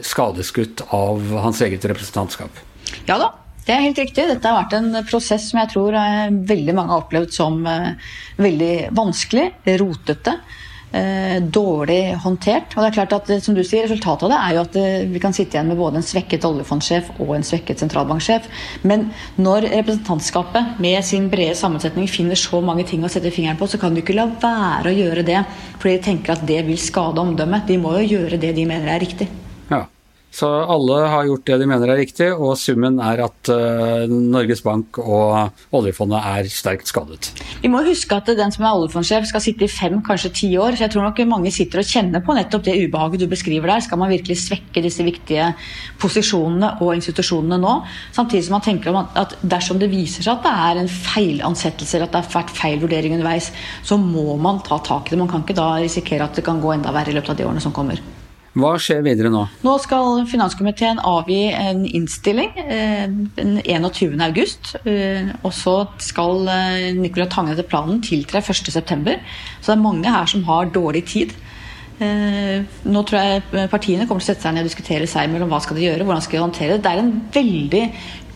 skadeskutt 0.05 0.86
av 0.95 1.27
hans 1.50 1.65
eget 1.65 1.91
representantskap. 1.91 2.65
Ja 3.09 3.19
da, 3.19 3.33
det 3.70 3.76
er 3.76 3.84
helt 3.86 4.00
riktig. 4.02 4.24
Dette 4.26 4.50
har 4.50 4.64
vært 4.64 4.80
en 4.80 5.04
prosess 5.06 5.52
som 5.52 5.60
jeg 5.62 5.70
tror 5.76 5.94
veldig 6.50 6.74
mange 6.74 6.90
har 6.90 7.04
opplevd 7.04 7.36
som 7.36 7.62
veldig 8.42 8.74
vanskelig, 8.98 9.52
rotete. 9.78 10.34
Dårlig 11.54 12.16
håndtert. 12.24 12.74
Og 12.74 12.82
det 12.82 12.88
er 12.88 12.96
klart 12.96 13.12
at 13.14 13.28
som 13.46 13.54
du 13.54 13.62
sier, 13.62 13.86
Resultatet 13.86 14.26
av 14.26 14.32
det 14.32 14.40
er 14.40 14.56
jo 14.56 14.64
at 14.64 14.78
vi 15.12 15.22
kan 15.22 15.36
sitte 15.38 15.54
igjen 15.54 15.70
med 15.70 15.78
både 15.78 16.02
en 16.02 16.08
svekket 16.08 16.48
oljefondsjef 16.50 17.12
og 17.20 17.36
en 17.36 17.46
svekket 17.46 17.84
sentralbanksjef. 17.84 18.48
Men 18.90 19.12
når 19.38 19.68
representantskapet 19.76 20.80
med 20.82 21.06
sin 21.06 21.28
brede 21.30 21.54
sammensetning 21.60 22.10
finner 22.10 22.42
så 22.42 22.64
mange 22.66 22.88
ting 22.90 23.06
å 23.06 23.12
sette 23.14 23.30
fingeren 23.36 23.60
på, 23.60 23.70
så 23.70 23.78
kan 23.78 23.94
de 23.94 24.02
ikke 24.02 24.18
la 24.18 24.26
være 24.34 24.90
å 24.90 24.98
gjøre 24.98 25.28
det 25.30 25.44
fordi 25.76 25.94
de 26.00 26.08
tenker 26.10 26.34
at 26.34 26.50
det 26.50 26.64
vil 26.66 26.82
skade 26.82 27.22
omdømmet. 27.22 27.70
De 27.70 27.78
må 27.78 27.94
jo 28.00 28.18
gjøre 28.18 28.42
det 28.42 28.56
de 28.58 28.66
mener 28.66 28.90
er 28.96 29.06
riktig. 29.06 29.30
Så 30.29 30.48
alle 30.48 30.98
har 31.09 31.25
gjort 31.25 31.48
det 31.50 31.55
de 31.57 31.67
mener 31.69 31.89
er 31.89 31.98
riktig, 32.03 32.27
og 32.38 32.53
summen 32.62 33.00
er 33.01 33.24
at 33.25 33.50
uh, 33.50 34.05
Norges 34.09 34.62
Bank 34.62 35.00
og 35.01 35.55
oljefondet 35.75 36.21
er 36.21 36.50
sterkt 36.53 36.91
skadet. 36.91 37.31
Vi 37.63 37.71
må 37.71 37.81
huske 37.88 38.13
at 38.13 38.29
den 38.38 38.53
som 38.53 38.67
er 38.67 38.77
oljefondsjef 38.77 39.25
skal 39.31 39.43
sitte 39.43 39.65
i 39.65 39.71
fem, 39.71 39.98
kanskje 40.05 40.31
ti 40.41 40.50
år. 40.62 40.77
Så 40.77 40.86
jeg 40.86 40.93
tror 40.93 41.07
nok 41.07 41.24
mange 41.29 41.53
sitter 41.53 41.81
og 41.81 41.89
kjenner 41.89 42.21
på 42.25 42.36
nettopp 42.38 42.67
det 42.67 42.77
ubehaget 42.77 43.24
du 43.24 43.27
beskriver 43.31 43.74
der. 43.74 43.83
Skal 43.86 44.01
man 44.01 44.13
virkelig 44.13 44.38
svekke 44.43 44.86
disse 44.86 45.05
viktige 45.07 45.50
posisjonene 46.01 46.75
og 46.86 46.93
institusjonene 47.00 47.57
nå? 47.63 47.74
Samtidig 48.15 48.45
som 48.45 48.59
man 48.59 48.67
tenker 48.69 49.01
at 49.01 49.36
dersom 49.41 49.81
det 49.81 49.89
viser 49.89 50.25
seg 50.25 50.38
at 50.38 50.45
det 50.45 50.53
er 50.69 50.83
en 50.83 50.93
feilansettelse 50.93 51.98
eller 51.98 52.12
at 52.12 52.15
det 52.15 52.24
har 52.24 52.38
vært 52.38 52.55
feil 52.55 52.79
vurdering 52.86 53.17
underveis, 53.17 53.50
så 53.81 53.98
må 53.98 54.38
man 54.38 54.62
ta 54.65 54.77
tak 54.86 55.09
i 55.09 55.15
det. 55.15 55.24
Man 55.25 55.33
kan 55.33 55.41
ikke 55.43 55.57
da 55.57 55.74
risikere 55.81 56.29
at 56.29 56.38
det 56.38 56.45
kan 56.45 56.62
gå 56.62 56.77
enda 56.77 56.93
verre 56.93 57.09
i 57.09 57.17
løpet 57.17 57.33
av 57.33 57.41
de 57.41 57.50
årene 57.50 57.65
som 57.65 57.74
kommer. 57.75 58.19
Hva 58.58 58.72
skjer 58.82 59.03
videre 59.06 59.29
nå? 59.29 59.44
Nå 59.62 59.75
skal 59.84 60.24
finanskomiteen 60.29 61.01
avgi 61.06 61.51
en 61.53 61.84
innstilling 61.86 62.56
eh, 62.63 63.06
den 63.38 63.60
21. 63.62 64.15
august. 64.25 64.74
Eh, 64.89 65.29
og 65.44 65.53
så 65.53 65.75
skal 66.01 66.50
eh, 66.50 66.88
Nicolai 66.98 67.29
Tangen 67.29 67.53
etter 67.53 67.68
planen 67.70 68.01
tiltre 68.06 68.41
1.9. 68.41 69.20
Så 69.60 69.70
det 69.70 69.75
er 69.75 69.84
mange 69.84 70.15
her 70.15 70.32
som 70.32 70.48
har 70.50 70.74
dårlig 70.74 71.06
tid. 71.13 71.38
Nå 72.00 73.01
tror 73.03 73.18
jeg 73.20 73.68
partiene 73.68 74.06
kommer 74.08 74.24
til 74.24 74.29
å 74.29 74.32
sette 74.32 74.46
seg 74.46 74.53
ned 74.56 74.63
og 74.63 74.70
diskutere 74.70 75.08
seg 75.12 75.27
mellom 75.34 75.50
hva 75.51 75.58
skal 75.60 75.75
de 75.75 75.84
gjøre, 75.84 76.06
hvordan 76.08 76.24
skal 76.24 76.38
de 76.38 76.44
håndtere 76.46 76.77
det. 76.77 76.84
Det 76.86 76.94
er 76.94 77.01
en 77.01 77.10
veldig 77.36 77.82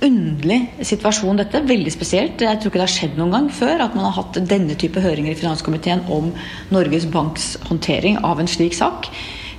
underlig 0.03 0.58
situasjon, 0.89 1.39
dette. 1.39 1.62
Veldig 1.70 1.93
spesielt. 1.96 2.43
Jeg 2.43 2.60
tror 2.60 2.74
ikke 2.74 2.82
det 2.82 2.84
har 2.89 2.91
skjedd 2.91 3.15
noen 3.22 3.32
gang 3.38 3.48
før 3.55 3.86
at 3.86 3.96
man 3.96 4.10
har 4.10 4.17
hatt 4.17 4.41
denne 4.51 4.75
type 4.75 5.00
høringer 5.00 5.32
i 5.32 5.39
finanskomiteen 5.39 6.03
om 6.12 6.34
Norges 6.75 7.08
Banks 7.13 7.53
håndtering 7.70 8.20
av 8.27 8.43
en 8.43 8.51
slik 8.51 8.75
sak. 8.75 9.08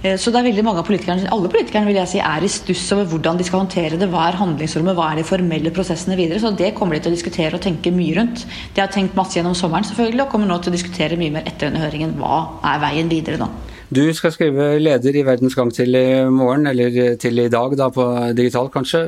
Så 0.04 0.28
det 0.28 0.36
er 0.36 0.44
veldig 0.50 0.62
mange 0.66 0.82
av 0.82 0.84
politikerne, 0.84 1.30
alle 1.32 1.48
politikerne 1.48 1.88
vil 1.88 1.96
jeg 1.96 2.10
si, 2.10 2.18
er 2.20 2.44
i 2.44 2.48
stuss 2.52 2.82
over 2.92 3.06
hvordan 3.08 3.38
de 3.40 3.46
skal 3.48 3.62
håndtere 3.62 3.96
det. 3.96 4.10
Hva 4.12 4.26
er 4.28 4.36
handlingsrommet, 4.36 4.92
hva 4.98 5.06
er 5.10 5.22
de 5.22 5.24
formelle 5.24 5.72
prosessene 5.72 6.18
videre. 6.18 6.42
Så 6.42 6.50
det 6.58 6.74
kommer 6.76 6.98
de 6.98 7.06
til 7.06 7.14
å 7.14 7.16
diskutere 7.16 7.56
og 7.56 7.64
tenke 7.64 7.92
mye 7.94 8.18
rundt. 8.18 8.42
De 8.76 8.82
har 8.84 8.92
tenkt 8.92 9.16
masse 9.16 9.38
gjennom 9.38 9.56
sommeren 9.56 9.88
selvfølgelig, 9.88 10.26
og 10.26 10.34
kommer 10.34 10.50
nå 10.50 10.58
til 10.60 10.74
å 10.74 10.76
diskutere 10.76 11.16
mye 11.16 11.32
mer 11.38 11.48
etter 11.48 11.70
denne 11.70 11.80
høringen. 11.86 12.12
Hva 12.20 12.42
er 12.68 12.84
veien 12.84 13.08
videre 13.08 13.40
nå? 13.40 13.48
Du 13.94 14.02
skal 14.16 14.32
skrive 14.34 14.68
leder 14.80 15.16
i 15.16 15.24
Verdens 15.24 15.56
Gang 15.56 15.72
til 15.72 15.96
i 15.96 16.04
morgen, 16.28 16.68
eller 16.68 17.16
til 17.20 17.40
i 17.40 17.48
dag, 17.52 17.72
da 17.80 17.88
på 17.94 18.04
digital 18.36 18.68
kanskje. 18.76 19.04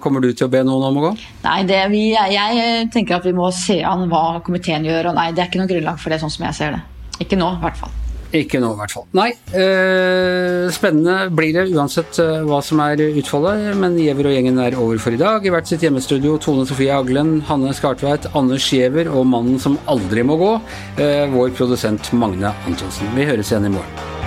Kommer 0.00 0.24
du 0.24 0.30
til 0.32 0.48
å 0.48 0.52
be 0.52 0.64
noen 0.64 0.88
om 0.88 1.00
å 1.00 1.06
gå? 1.10 1.14
Nei, 1.44 1.60
det, 1.68 1.84
vi, 1.92 2.06
jeg 2.16 2.88
tenker 2.94 3.20
at 3.20 3.28
vi 3.28 3.36
må 3.36 3.52
se 3.52 3.82
an 3.84 4.08
hva 4.08 4.40
komiteen 4.48 4.88
gjør, 4.88 5.12
og 5.12 5.20
nei, 5.20 5.30
det 5.36 5.44
er 5.44 5.52
ikke 5.52 5.60
noe 5.60 5.72
grunnlag 5.76 6.00
for 6.00 6.14
det 6.14 6.24
sånn 6.24 6.32
som 6.32 6.48
jeg 6.48 6.62
ser 6.62 6.78
det. 6.78 6.84
Ikke 7.24 7.40
nå, 7.40 7.56
i 7.58 7.66
hvert 7.68 7.80
fall. 7.84 7.96
Ikke 8.36 8.60
nå, 8.60 8.74
i 8.74 8.78
hvert 8.82 8.92
fall. 8.92 9.06
Nei. 9.16 9.30
Eh, 9.56 10.68
spennende 10.74 11.30
blir 11.32 11.54
det 11.56 11.68
uansett 11.72 12.18
eh, 12.20 12.42
hva 12.44 12.60
som 12.64 12.82
er 12.84 13.00
utfallet, 13.08 13.70
men 13.80 13.96
Giæver 13.96 14.28
og 14.28 14.36
gjengen 14.36 14.60
er 14.60 14.76
over 14.76 15.00
for 15.00 15.16
i 15.16 15.20
dag. 15.20 15.46
I 15.46 15.54
hvert 15.54 15.70
sitt 15.70 15.86
hjemmestudio 15.86 16.36
Tone 16.42 16.66
Sofie 16.68 16.92
Aglen, 16.92 17.38
Hanne 17.48 17.72
Skartveit, 17.76 18.28
Anders 18.38 18.68
Giæver 18.68 19.08
og 19.08 19.24
mannen 19.32 19.56
som 19.62 19.80
aldri 19.88 20.26
må 20.28 20.36
gå, 20.40 20.52
eh, 21.00 21.24
vår 21.32 21.56
produsent 21.56 22.12
Magne 22.12 22.52
Antonsen. 22.68 23.08
Vi 23.16 23.28
høres 23.28 23.52
igjen 23.52 23.70
i 23.72 23.76
morgen. 23.78 24.17